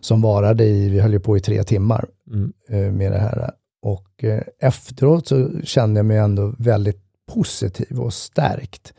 som 0.00 0.22
varade 0.22 0.64
i, 0.64 0.88
vi 0.88 1.00
höll 1.00 1.12
ju 1.12 1.20
på 1.20 1.36
i 1.36 1.40
tre 1.40 1.64
timmar 1.64 2.08
mm. 2.26 2.52
eh, 2.68 2.92
med 2.92 3.12
det 3.12 3.18
här. 3.18 3.50
Och 3.82 4.24
eh, 4.24 4.42
efteråt 4.58 5.26
så 5.26 5.50
kände 5.64 5.98
jag 5.98 6.06
mig 6.06 6.18
ändå 6.18 6.54
väldigt 6.58 7.02
positiv 7.32 8.00
och 8.00 8.14
stärkt. 8.14 8.92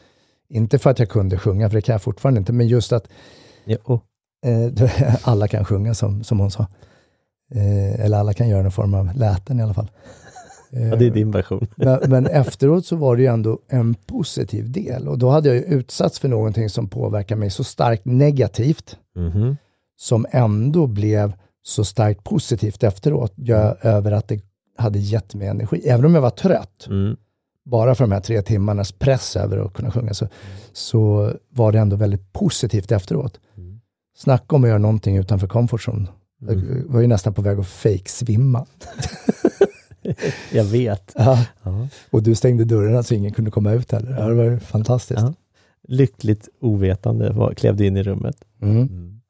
Inte 0.49 0.79
för 0.79 0.89
att 0.89 0.99
jag 0.99 1.09
kunde 1.09 1.37
sjunga, 1.37 1.69
för 1.69 1.75
det 1.75 1.81
kan 1.81 1.93
jag 1.93 2.01
fortfarande 2.01 2.39
inte, 2.39 2.53
men 2.53 2.67
just 2.67 2.91
att 2.91 3.07
jo. 3.65 4.01
eh, 4.45 5.15
alla 5.27 5.47
kan 5.47 5.65
sjunga 5.65 5.93
som, 5.93 6.23
som 6.23 6.39
hon 6.39 6.51
sa. 6.51 6.67
Eh, 7.55 8.05
eller 8.05 8.17
alla 8.17 8.33
kan 8.33 8.49
göra 8.49 8.61
någon 8.61 8.71
form 8.71 8.93
av 8.93 9.15
läten 9.15 9.59
i 9.59 9.63
alla 9.63 9.73
fall. 9.73 9.91
Eh, 10.71 10.87
ja, 10.89 10.95
det 10.95 11.05
är 11.05 11.11
din 11.11 11.31
version. 11.31 11.67
men, 11.75 11.99
men, 12.07 12.27
efteråt 12.27 12.85
så 12.85 12.95
var 12.95 13.15
det 13.15 13.21
ju 13.21 13.27
ändå 13.27 13.59
en 13.67 13.93
positiv 13.93 14.71
del 14.71 15.07
och 15.07 15.17
då 15.17 15.29
hade 15.29 15.47
jag 15.49 15.57
ju 15.57 15.63
utsatts 15.63 16.19
för 16.19 16.27
någonting 16.27 16.69
som 16.69 16.87
påverkar 16.87 17.35
mig 17.35 17.49
så 17.49 17.63
starkt 17.63 18.05
negativt, 18.05 18.97
mm 19.15 19.31
-hmm. 19.31 19.57
som 19.97 20.25
ändå 20.31 20.87
blev 20.87 21.33
så 21.63 21.85
starkt 21.85 22.23
positivt 22.23 22.83
efteråt, 22.83 23.33
jag, 23.35 23.61
mm. 23.61 23.77
över 23.81 24.11
att 24.11 24.27
det 24.27 24.41
hade 24.77 24.99
gett 24.99 25.35
mig 25.35 25.47
energi. 25.47 25.81
Även 25.85 26.05
om 26.05 26.15
jag 26.15 26.21
var 26.21 26.29
trött, 26.29 26.87
mm 26.89 27.17
bara 27.63 27.95
för 27.95 28.03
de 28.03 28.11
här 28.11 28.19
tre 28.19 28.41
timmarnas 28.41 28.91
press 28.91 29.35
över 29.35 29.57
att 29.57 29.73
kunna 29.73 29.91
sjunga, 29.91 30.13
så, 30.13 30.27
så 30.73 31.33
var 31.49 31.71
det 31.71 31.79
ändå 31.79 31.95
väldigt 31.95 32.33
positivt 32.33 32.91
efteråt. 32.91 33.39
Mm. 33.57 33.81
Snacka 34.17 34.55
om 34.55 34.63
att 34.63 34.69
göra 34.69 34.79
någonting 34.79 35.17
utanför. 35.17 35.89
Mm. 35.89 36.07
Jag 36.47 36.83
var 36.85 37.01
ju 37.01 37.07
nästan 37.07 37.33
på 37.33 37.41
väg 37.41 37.59
att 37.59 37.67
fake-svimma. 37.67 38.65
jag 40.51 40.63
vet. 40.63 41.13
Ja. 41.15 41.45
ja. 41.63 41.87
Och 42.09 42.23
du 42.23 42.35
stängde 42.35 42.65
dörrarna 42.65 43.03
så 43.03 43.13
ingen 43.13 43.33
kunde 43.33 43.51
komma 43.51 43.71
ut 43.71 43.91
heller. 43.91 44.11
Ja. 44.19 44.27
Det 44.27 44.33
var 44.33 44.59
fantastiskt. 44.59 45.21
Ja. 45.21 45.33
Lyckligt 45.87 46.49
ovetande 46.59 47.29
var, 47.31 47.53
klev 47.53 47.75
du 47.75 47.85
in 47.85 47.97
i 47.97 48.03
rummet. 48.03 48.35
Mm. 48.61 48.77
mm. 48.77 49.21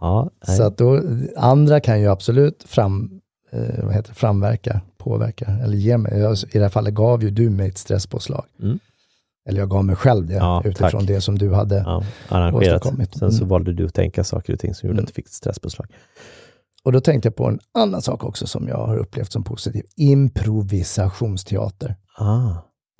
Ja, 0.00 0.30
så 0.42 0.62
att 0.62 0.78
då, 0.78 1.02
andra 1.36 1.80
kan 1.80 2.00
ju 2.00 2.06
absolut 2.06 2.62
fram, 2.66 3.20
eh, 3.50 3.84
vad 3.84 3.94
heter 3.94 4.14
framverka 4.14 4.80
påverka, 5.00 5.46
eller 5.62 5.76
ge 5.76 5.98
mig. 5.98 6.18
Jag, 6.18 6.36
I 6.36 6.58
det 6.58 6.62
här 6.62 6.68
fallet 6.68 6.94
gav 6.94 7.22
ju 7.22 7.30
du 7.30 7.50
mig 7.50 7.68
ett 7.68 7.78
stresspåslag. 7.78 8.44
Mm. 8.62 8.78
Eller 9.50 9.60
jag 9.60 9.70
gav 9.70 9.84
mig 9.84 9.96
själv 9.96 10.26
det, 10.26 10.34
ja, 10.34 10.62
utifrån 10.64 10.90
tack. 10.90 11.06
det 11.06 11.20
som 11.20 11.38
du 11.38 11.54
hade 11.54 11.76
ja, 11.76 12.02
arrangerat. 12.28 12.62
åstadkommit. 12.62 13.14
Sen 13.14 13.32
så 13.32 13.36
mm. 13.36 13.48
valde 13.48 13.72
du 13.72 13.86
att 13.86 13.94
tänka 13.94 14.24
saker 14.24 14.52
och 14.52 14.58
ting 14.58 14.74
som 14.74 14.86
gjorde 14.86 14.96
mm. 14.96 15.04
att 15.04 15.08
du 15.08 15.14
fick 15.14 15.26
ett 15.26 15.32
stresspåslag. 15.32 15.86
Och 16.82 16.92
då 16.92 17.00
tänkte 17.00 17.26
jag 17.26 17.36
på 17.36 17.46
en 17.46 17.58
annan 17.74 18.02
sak 18.02 18.24
också 18.24 18.46
som 18.46 18.68
jag 18.68 18.86
har 18.86 18.96
upplevt 18.96 19.32
som 19.32 19.44
positiv. 19.44 19.84
Improvisationsteater. 19.96 21.96
Ah. 22.18 22.52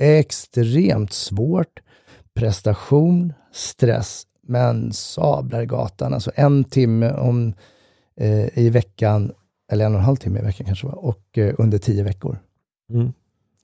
Extremt 0.03 1.13
svårt. 1.13 1.81
Prestation, 2.35 3.33
stress, 3.53 4.23
men 4.49 4.93
sablar 4.93 5.63
i 5.63 5.67
gatan. 5.67 6.15
Alltså 6.15 6.31
en 6.35 6.65
timme 6.65 7.13
om, 7.13 7.55
eh, 8.17 8.59
i 8.59 8.71
veckan 8.71 9.33
eller 9.73 9.87
en 9.87 9.93
och 9.93 9.99
en 9.99 10.05
halv 10.05 10.17
timme 10.17 10.39
i 10.39 10.43
veckan 10.43 10.67
kanske 10.67 10.87
var, 10.87 11.05
och 11.05 11.39
eh, 11.39 11.55
under 11.59 11.79
tio 11.79 12.03
veckor. 12.03 12.39
Mm. 12.93 13.13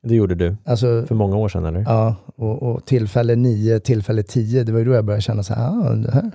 Det 0.08 0.14
gjorde 0.14 0.34
du 0.34 0.56
alltså, 0.64 1.06
för 1.06 1.14
många 1.14 1.36
år 1.36 1.48
sedan 1.48 1.64
eller? 1.64 1.80
Ja, 1.80 2.14
och, 2.36 2.62
och 2.62 2.84
tillfälle 2.84 3.36
nio, 3.36 3.80
tillfälle 3.80 4.22
tio, 4.22 4.64
det 4.64 4.72
var 4.72 4.78
ju 4.78 4.84
då 4.84 4.92
jag 4.92 5.04
började 5.04 5.22
känna 5.22 5.42
så 5.42 5.54
här, 5.54 5.68
ah, 5.68 5.94
det 5.94 6.10
här, 6.10 6.30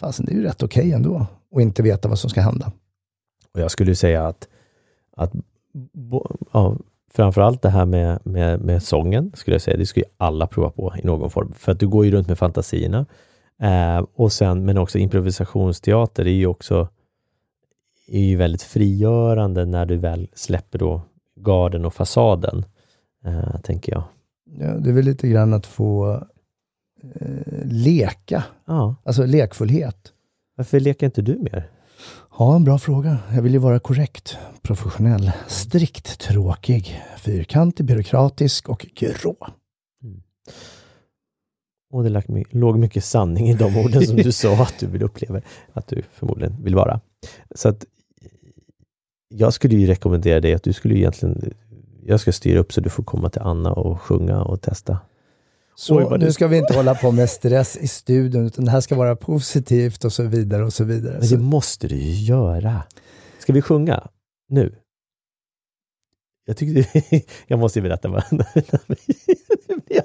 fasen 0.00 0.26
det 0.26 0.32
är 0.32 0.36
ju 0.36 0.42
rätt 0.42 0.62
okej 0.62 0.80
okay 0.82 0.92
ändå, 0.92 1.26
och 1.50 1.62
inte 1.62 1.82
veta 1.82 2.08
vad 2.08 2.18
som 2.18 2.30
ska 2.30 2.40
hända. 2.40 2.72
Och 3.54 3.60
jag 3.60 3.70
skulle 3.70 3.94
säga 3.94 4.26
att, 4.26 4.48
att 5.16 5.32
ja, 6.52 6.76
framförallt 7.12 7.62
det 7.62 7.70
här 7.70 7.84
med, 7.84 8.18
med, 8.22 8.60
med 8.60 8.82
sången, 8.82 9.32
skulle 9.34 9.54
jag 9.54 9.62
säga, 9.62 9.76
det 9.76 9.86
skulle 9.86 10.06
alla 10.16 10.46
prova 10.46 10.70
på 10.70 10.94
i 11.02 11.06
någon 11.06 11.30
form, 11.30 11.52
för 11.52 11.72
att 11.72 11.80
du 11.80 11.88
går 11.88 12.04
ju 12.04 12.10
runt 12.10 12.28
med 12.28 12.38
fantasierna. 12.38 13.06
Eh, 13.62 14.04
och 14.14 14.32
sen, 14.32 14.64
men 14.64 14.78
också 14.78 14.98
improvisationsteater 14.98 16.26
är 16.26 16.30
ju 16.30 16.46
också 16.46 16.88
är 18.06 18.20
ju 18.20 18.36
väldigt 18.36 18.62
frigörande 18.62 19.64
när 19.64 19.86
du 19.86 19.96
väl 19.96 20.28
släpper 20.34 20.78
då 20.78 21.02
garden 21.36 21.84
och 21.84 21.94
fasaden, 21.94 22.64
eh, 23.24 23.60
tänker 23.60 23.92
jag. 23.92 24.04
Ja, 24.58 24.66
det 24.66 24.90
är 24.90 24.94
väl 24.94 25.04
lite 25.04 25.28
grann 25.28 25.52
att 25.52 25.66
få 25.66 26.12
eh, 27.02 27.64
leka, 27.64 28.44
ja. 28.66 28.94
alltså 29.04 29.26
lekfullhet. 29.26 30.12
Varför 30.56 30.80
leker 30.80 31.06
inte 31.06 31.22
du 31.22 31.38
mer? 31.38 31.70
Ja, 32.38 32.56
en 32.56 32.64
bra 32.64 32.78
fråga. 32.78 33.18
Jag 33.34 33.42
vill 33.42 33.52
ju 33.52 33.58
vara 33.58 33.78
korrekt, 33.78 34.38
professionell, 34.62 35.32
strikt 35.46 36.20
tråkig, 36.20 37.02
fyrkantig, 37.18 37.86
byråkratisk 37.86 38.68
och 38.68 38.86
grå. 38.94 39.36
Mm. 40.02 40.22
Och 41.90 42.04
det 42.04 42.22
låg 42.50 42.78
mycket 42.78 43.04
sanning 43.04 43.48
i 43.48 43.54
de 43.54 43.76
orden 43.76 44.06
som 44.06 44.16
du 44.16 44.32
sa 44.32 44.62
att 44.62 44.74
du 44.80 44.86
vill 44.86 45.02
uppleva, 45.02 45.40
att 45.72 45.86
du 45.88 46.02
förmodligen 46.12 46.62
vill 46.62 46.74
vara. 46.74 47.00
Så 47.54 47.68
att 47.68 47.84
jag 49.28 49.52
skulle 49.52 49.76
ju 49.76 49.86
rekommendera 49.86 50.40
dig 50.40 50.54
att 50.54 50.62
du 50.62 50.72
skulle 50.72 50.94
egentligen, 50.94 51.54
jag 52.06 52.20
ska 52.20 52.32
styra 52.32 52.58
upp 52.58 52.72
så 52.72 52.80
du 52.80 52.90
får 52.90 53.02
komma 53.02 53.30
till 53.30 53.42
Anna 53.42 53.72
och 53.72 54.00
sjunga 54.00 54.42
och 54.42 54.60
testa. 54.60 54.98
Så 55.76 55.96
Oj, 55.96 56.18
nu 56.18 56.32
ska 56.32 56.46
vi 56.46 56.58
inte 56.58 56.74
hålla 56.74 56.94
på 56.94 57.10
med 57.10 57.30
stress 57.30 57.76
i 57.76 57.88
studion, 57.88 58.46
utan 58.46 58.64
det 58.64 58.70
här 58.70 58.80
ska 58.80 58.94
vara 58.94 59.16
positivt 59.16 60.04
och 60.04 60.12
så 60.12 60.22
vidare 60.22 60.64
och 60.64 60.72
så 60.72 60.84
vidare. 60.84 61.18
Men 61.20 61.28
det 61.28 61.38
måste 61.38 61.88
du 61.88 61.96
ju 61.96 62.24
göra. 62.24 62.82
Ska 63.38 63.52
vi 63.52 63.62
sjunga 63.62 64.08
nu? 64.48 64.74
Jag, 66.46 66.56
tyckte, 66.56 67.00
jag 67.46 67.58
måste 67.58 67.78
ju 67.78 67.82
berätta 67.82 68.08
jag 69.88 70.04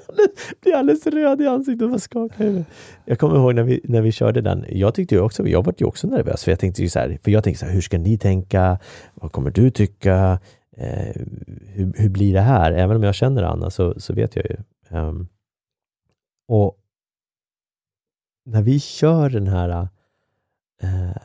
blir 0.60 0.74
alldeles 0.74 1.06
röd 1.06 1.40
i 1.40 1.46
ansiktet 1.46 1.92
och 1.94 2.02
skakar 2.02 2.64
Jag 3.04 3.18
kommer 3.18 3.36
ihåg 3.36 3.54
när 3.54 3.62
vi, 3.62 3.80
när 3.84 4.02
vi 4.02 4.12
körde 4.12 4.40
den. 4.40 4.64
Jag 4.68 4.94
tyckte 4.94 5.14
ju 5.14 5.20
också, 5.20 5.48
jag 5.48 5.64
var 5.64 5.74
ju 5.78 5.86
också 5.86 6.06
nervös 6.06 6.44
för 6.44 6.52
jag 6.52 6.58
tänkte 6.58 6.82
ju 6.82 6.88
så 6.88 6.98
här, 6.98 7.18
för 7.22 7.30
jag 7.30 7.44
tänkte 7.44 7.60
så 7.60 7.66
här, 7.66 7.72
hur 7.72 7.80
ska 7.80 7.98
ni 7.98 8.18
tänka? 8.18 8.78
Vad 9.14 9.32
kommer 9.32 9.50
du 9.50 9.70
tycka? 9.70 10.38
Eh, 10.80 11.22
hur, 11.66 11.92
hur 11.96 12.08
blir 12.08 12.32
det 12.32 12.40
här? 12.40 12.72
Även 12.72 12.96
om 12.96 13.02
jag 13.02 13.14
känner 13.14 13.42
Anna 13.42 13.70
så, 13.70 14.00
så 14.00 14.14
vet 14.14 14.36
jag 14.36 14.44
ju. 14.50 14.56
Um, 14.98 15.28
och 16.48 16.76
när 18.44 18.62
vi 18.62 18.80
kör 18.80 19.30
den 19.30 19.46
här 19.46 19.88
uh, 20.84 21.16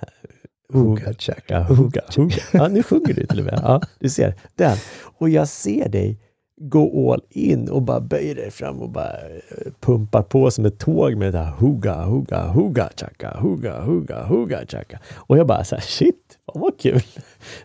Huga 0.74 1.13
chaka, 1.13 1.63
huga, 1.63 2.02
huga. 2.15 2.36
Ja, 2.54 2.68
nu 2.68 2.84
sjunger 2.84 3.13
du 3.13 3.26
till 3.26 3.39
och 3.39 3.46
med. 3.46 3.60
Ja, 3.63 3.82
du 4.00 4.10
ser. 4.10 4.36
Den. 4.56 4.78
Och 5.18 5.30
jag 5.30 5.48
ser 5.48 5.89
dig 5.89 6.20
gå 6.62 7.13
all 7.13 7.22
in 7.30 7.70
och 7.70 7.82
bara 7.82 8.00
böjer 8.00 8.36
dig 8.36 8.52
fram 8.52 8.82
och 8.82 8.89
bara 8.89 9.20
eh, 9.20 9.72
pumpar 9.80 10.22
på 10.22 10.52
som 10.52 10.65
ett 10.65 10.80
tåg 10.80 11.15
med 11.15 11.34
det 11.34 11.39
här 11.39 11.54
huga, 11.58 12.04
huga, 12.04 12.48
huga, 12.48 12.89
chaka, 13.00 13.38
huga, 13.39 13.82
huga, 13.82 14.24
huga, 14.24 14.65
chaka. 14.68 15.00
Och 15.15 15.38
jag 15.38 15.48
bara 15.48 15.63
så 15.63 15.76
här, 15.76 15.82
shit, 15.82 16.38
vad 16.54 16.80
kul! 16.80 17.02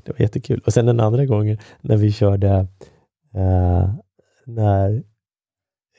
Det 0.05 0.13
var 0.13 0.21
jättekul. 0.21 0.63
Och 0.67 0.73
sen 0.73 0.87
den 0.87 1.01
andra 1.01 1.27
gången 1.27 1.59
när 1.81 1.97
vi 1.97 2.13
körde, 2.13 2.67
uh, 3.37 3.95
när 4.45 4.91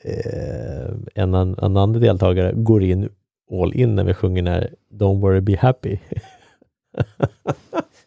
uh, 0.04 0.94
en, 1.14 1.34
en 1.34 1.58
annan 1.58 1.92
deltagare 1.92 2.52
går 2.52 2.82
in 2.82 3.08
all 3.52 3.74
in 3.74 3.94
när 3.94 4.04
vi 4.04 4.14
sjunger 4.14 4.42
när 4.42 4.74
Don't 4.90 5.20
worry 5.20 5.40
be 5.40 5.56
happy. 5.56 5.98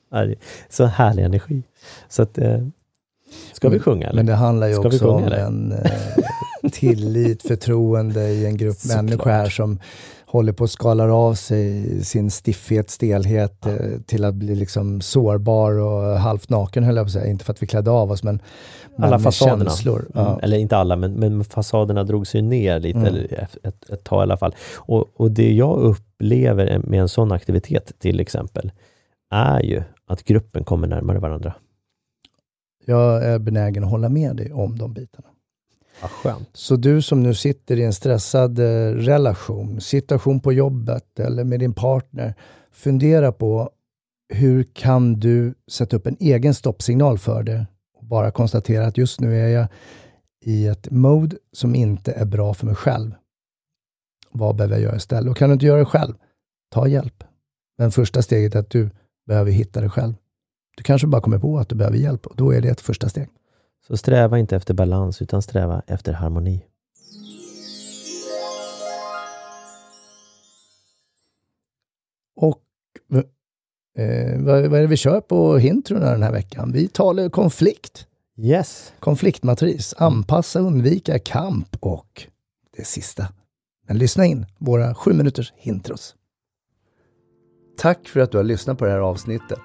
så 0.69 0.85
härlig 0.85 1.23
energi. 1.23 1.63
Så 2.09 2.21
att 2.21 2.37
uh, 2.37 2.67
Ska 3.53 3.69
vi 3.69 3.79
sjunga? 3.79 4.07
Eller? 4.07 4.15
Men 4.15 4.25
det 4.25 4.33
handlar 4.33 4.67
ju 4.67 4.73
Ska 4.73 4.87
också 4.87 4.99
sjunga, 4.99 5.13
om 5.13 5.23
eller? 5.23 5.37
en 5.37 5.71
eh, 5.71 5.91
tillit, 6.71 7.41
förtroende 7.41 8.29
i 8.29 8.45
en 8.45 8.57
grupp 8.57 8.75
Såklart. 8.79 9.03
människor 9.03 9.29
här 9.29 9.49
som 9.49 9.79
håller 10.27 10.53
på 10.53 10.63
att 10.63 10.71
skala 10.71 11.13
av 11.13 11.33
sig 11.33 11.85
sin 12.05 12.31
stiffhet, 12.31 12.89
stelhet 12.89 13.65
eh, 13.65 13.75
till 14.05 14.25
att 14.25 14.35
bli 14.35 14.55
liksom 14.55 15.01
sårbar 15.01 15.71
och 15.71 16.19
halvt 16.19 16.49
naken 16.49 16.83
höll 16.83 16.95
jag 16.95 17.05
på 17.05 17.07
att 17.07 17.13
säga. 17.13 17.27
Inte 17.27 17.45
för 17.45 17.53
att 17.53 17.63
vi 17.63 17.67
klädde 17.67 17.91
av 17.91 18.11
oss 18.11 18.23
men, 18.23 18.39
men 18.95 19.03
alla 19.03 19.19
fasaderna. 19.19 19.63
känslor. 19.65 19.99
Mm, 19.99 20.09
Ja. 20.13 20.39
Eller 20.43 20.57
inte 20.57 20.77
alla, 20.77 20.95
men, 20.95 21.13
men 21.13 21.43
fasaderna 21.43 22.03
drog 22.03 22.27
sig 22.27 22.41
ner 22.41 22.79
lite, 22.79 22.99
Mm. 22.99 23.07
eller 23.13 23.33
ett, 23.43 23.57
ett, 23.63 23.89
ett 23.89 24.03
tag 24.03 24.21
i 24.21 24.23
alla 24.23 24.37
fall. 24.37 24.55
Och, 24.75 25.05
och 25.21 25.31
det 25.31 25.53
jag 25.53 25.77
upplever 25.77 26.79
med 26.79 27.01
en 27.01 27.09
sån 27.09 27.31
aktivitet 27.31 27.91
till 27.99 28.19
exempel, 28.19 28.71
är 29.31 29.59
ju 29.61 29.83
att 30.07 30.23
gruppen 30.23 30.63
kommer 30.63 30.87
närmare 30.87 31.19
varandra. 31.19 31.53
Jag 32.85 33.23
är 33.25 33.39
benägen 33.39 33.83
att 33.83 33.89
hålla 33.89 34.09
med 34.09 34.35
dig 34.35 34.53
om 34.53 34.77
de 34.77 34.93
bitarna. 34.93 35.27
Ja, 36.01 36.07
skönt. 36.07 36.49
Så 36.53 36.75
du 36.75 37.01
som 37.01 37.23
nu 37.23 37.33
sitter 37.33 37.79
i 37.79 37.83
en 37.83 37.93
stressad 37.93 38.59
eh, 38.59 38.91
relation, 38.91 39.81
situation 39.81 40.39
på 40.39 40.53
jobbet 40.53 41.19
eller 41.19 41.43
med 41.43 41.59
din 41.59 41.73
partner, 41.73 42.33
fundera 42.71 43.31
på 43.31 43.69
hur 44.33 44.63
kan 44.63 45.19
du 45.19 45.53
sätta 45.71 45.95
upp 45.95 46.07
en 46.07 46.17
egen 46.19 46.53
stoppsignal 46.53 47.17
för 47.17 47.43
det 47.43 47.67
och 47.97 48.05
bara 48.05 48.31
konstatera 48.31 48.85
att 48.85 48.97
just 48.97 49.19
nu 49.19 49.39
är 49.39 49.47
jag 49.47 49.67
i 50.45 50.67
ett 50.67 50.91
mode 50.91 51.37
som 51.51 51.75
inte 51.75 52.11
är 52.11 52.25
bra 52.25 52.53
för 52.53 52.65
mig 52.65 52.75
själv. 52.75 53.11
Vad 54.31 54.55
behöver 54.55 54.75
jag 54.75 54.83
göra 54.83 54.95
istället? 54.95 55.31
Och 55.31 55.37
kan 55.37 55.49
du 55.49 55.53
inte 55.53 55.65
göra 55.65 55.79
det 55.79 55.85
själv, 55.85 56.13
ta 56.71 56.87
hjälp. 56.87 57.23
Men 57.77 57.91
första 57.91 58.21
steget 58.21 58.55
är 58.55 58.59
att 58.59 58.69
du 58.69 58.89
behöver 59.27 59.51
hitta 59.51 59.81
det 59.81 59.89
själv. 59.89 60.13
Du 60.77 60.83
kanske 60.83 61.07
bara 61.07 61.21
kommer 61.21 61.39
på 61.39 61.57
att 61.57 61.69
du 61.69 61.75
behöver 61.75 61.97
hjälp 61.97 62.27
och 62.27 62.35
då 62.35 62.51
är 62.51 62.61
det 62.61 62.69
ett 62.69 62.81
första 62.81 63.09
steg. 63.09 63.29
Så 63.87 63.97
sträva 63.97 64.39
inte 64.39 64.55
efter 64.55 64.73
balans, 64.73 65.21
utan 65.21 65.41
sträva 65.41 65.81
efter 65.87 66.13
harmoni. 66.13 66.65
Och 72.35 72.61
eh, 73.97 74.41
vad, 74.41 74.65
vad 74.65 74.79
är 74.79 74.81
det 74.81 74.87
vi 74.87 74.97
kör 74.97 75.21
på 75.21 75.57
hintrona 75.57 76.11
den 76.11 76.23
här 76.23 76.31
veckan? 76.31 76.71
Vi 76.71 76.87
talar 76.87 77.29
konflikt, 77.29 78.07
Yes! 78.37 78.93
konfliktmatris, 78.99 79.93
anpassa, 79.97 80.59
undvika, 80.59 81.19
kamp 81.19 81.77
och 81.79 82.27
det 82.77 82.85
sista. 82.85 83.27
Men 83.87 83.97
lyssna 83.97 84.25
in, 84.25 84.45
våra 84.57 84.95
sju 84.95 85.13
minuters 85.13 85.53
hintros. 85.55 86.15
Tack 87.77 88.07
för 88.07 88.19
att 88.19 88.31
du 88.31 88.37
har 88.37 88.43
lyssnat 88.43 88.77
på 88.77 88.85
det 88.85 88.91
här 88.91 88.99
avsnittet. 88.99 89.61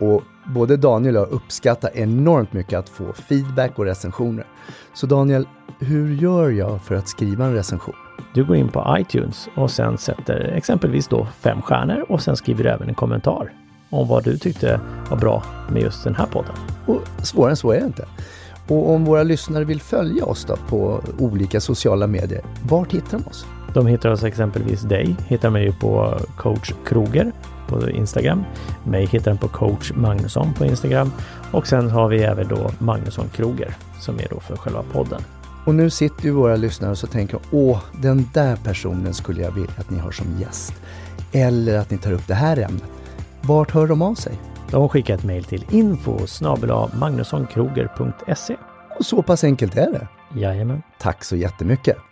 Och 0.00 0.22
både 0.54 0.76
Daniel 0.76 1.16
och 1.16 1.22
jag 1.22 1.30
uppskattar 1.30 1.90
enormt 1.94 2.52
mycket 2.52 2.78
att 2.78 2.88
få 2.88 3.12
feedback 3.12 3.78
och 3.78 3.84
recensioner. 3.84 4.46
Så 4.94 5.06
Daniel, 5.06 5.46
hur 5.78 6.14
gör 6.14 6.50
jag 6.50 6.82
för 6.82 6.94
att 6.94 7.08
skriva 7.08 7.44
en 7.44 7.54
recension? 7.54 7.94
Du 8.34 8.44
går 8.44 8.56
in 8.56 8.68
på 8.68 8.96
iTunes 8.98 9.48
och 9.56 9.70
sen 9.70 9.98
sätter 9.98 10.52
exempelvis 10.56 11.08
då 11.08 11.26
fem 11.40 11.62
stjärnor 11.62 12.04
och 12.08 12.22
sen 12.22 12.36
skriver 12.36 12.64
du 12.64 12.70
även 12.70 12.88
en 12.88 12.94
kommentar 12.94 13.52
om 13.90 14.08
vad 14.08 14.24
du 14.24 14.38
tyckte 14.38 14.80
var 15.10 15.16
bra 15.16 15.42
med 15.70 15.82
just 15.82 16.04
den 16.04 16.14
här 16.14 16.26
podden. 16.26 16.54
Och 16.86 17.26
svårare 17.26 17.50
än 17.50 17.56
så 17.56 17.72
är 17.72 17.80
det 17.80 17.86
inte. 17.86 18.06
Och 18.68 18.90
om 18.90 19.04
våra 19.04 19.22
lyssnare 19.22 19.64
vill 19.64 19.80
följa 19.80 20.24
oss 20.24 20.44
då 20.44 20.56
på 20.56 21.00
olika 21.18 21.60
sociala 21.60 22.06
medier, 22.06 22.42
vart 22.68 22.92
hittar 22.92 23.18
de 23.18 23.26
oss? 23.26 23.46
De 23.74 23.86
hittar 23.86 24.10
oss 24.10 24.24
exempelvis 24.24 24.82
dig, 24.82 25.16
hittar 25.28 25.50
mig 25.50 25.72
på 25.72 26.18
coach 26.36 26.72
Kroger 26.86 27.32
på 27.68 27.90
Instagram. 27.90 28.44
Mig 28.84 29.06
hittar 29.06 29.30
den 29.30 29.38
på 29.38 29.48
coach 29.48 29.92
Magnusson 29.94 30.54
på 30.54 30.64
Instagram 30.64 31.12
och 31.52 31.66
sen 31.66 31.90
har 31.90 32.08
vi 32.08 32.22
även 32.22 32.48
då 32.48 32.70
Magnusson 32.78 33.28
Kroger 33.28 33.74
som 34.00 34.18
är 34.18 34.26
då 34.30 34.40
för 34.40 34.56
själva 34.56 34.82
podden. 34.92 35.22
Och 35.64 35.74
nu 35.74 35.90
sitter 35.90 36.24
ju 36.24 36.30
våra 36.30 36.56
lyssnare 36.56 36.90
och 36.90 36.98
så 36.98 37.06
tänker 37.06 37.38
åh, 37.50 37.80
den 38.02 38.28
där 38.34 38.56
personen 38.56 39.14
skulle 39.14 39.42
jag 39.42 39.50
vilja 39.50 39.70
att 39.76 39.90
ni 39.90 39.98
har 39.98 40.10
som 40.10 40.26
gäst. 40.40 40.74
Eller 41.32 41.78
att 41.78 41.90
ni 41.90 41.98
tar 41.98 42.12
upp 42.12 42.26
det 42.26 42.34
här 42.34 42.56
ämnet. 42.56 42.84
Vart 43.40 43.70
hör 43.70 43.86
de 43.86 44.02
av 44.02 44.14
sig? 44.14 44.38
De 44.70 44.88
skickar 44.88 45.14
ett 45.14 45.24
mejl 45.24 45.44
till 45.44 45.64
info 45.70 46.18
magnussonkroger.se. 46.92 48.56
Och 48.98 49.06
så 49.06 49.22
pass 49.22 49.44
enkelt 49.44 49.76
är 49.76 49.92
det. 49.92 50.08
Jajamän. 50.40 50.82
Tack 50.98 51.24
så 51.24 51.36
jättemycket! 51.36 52.07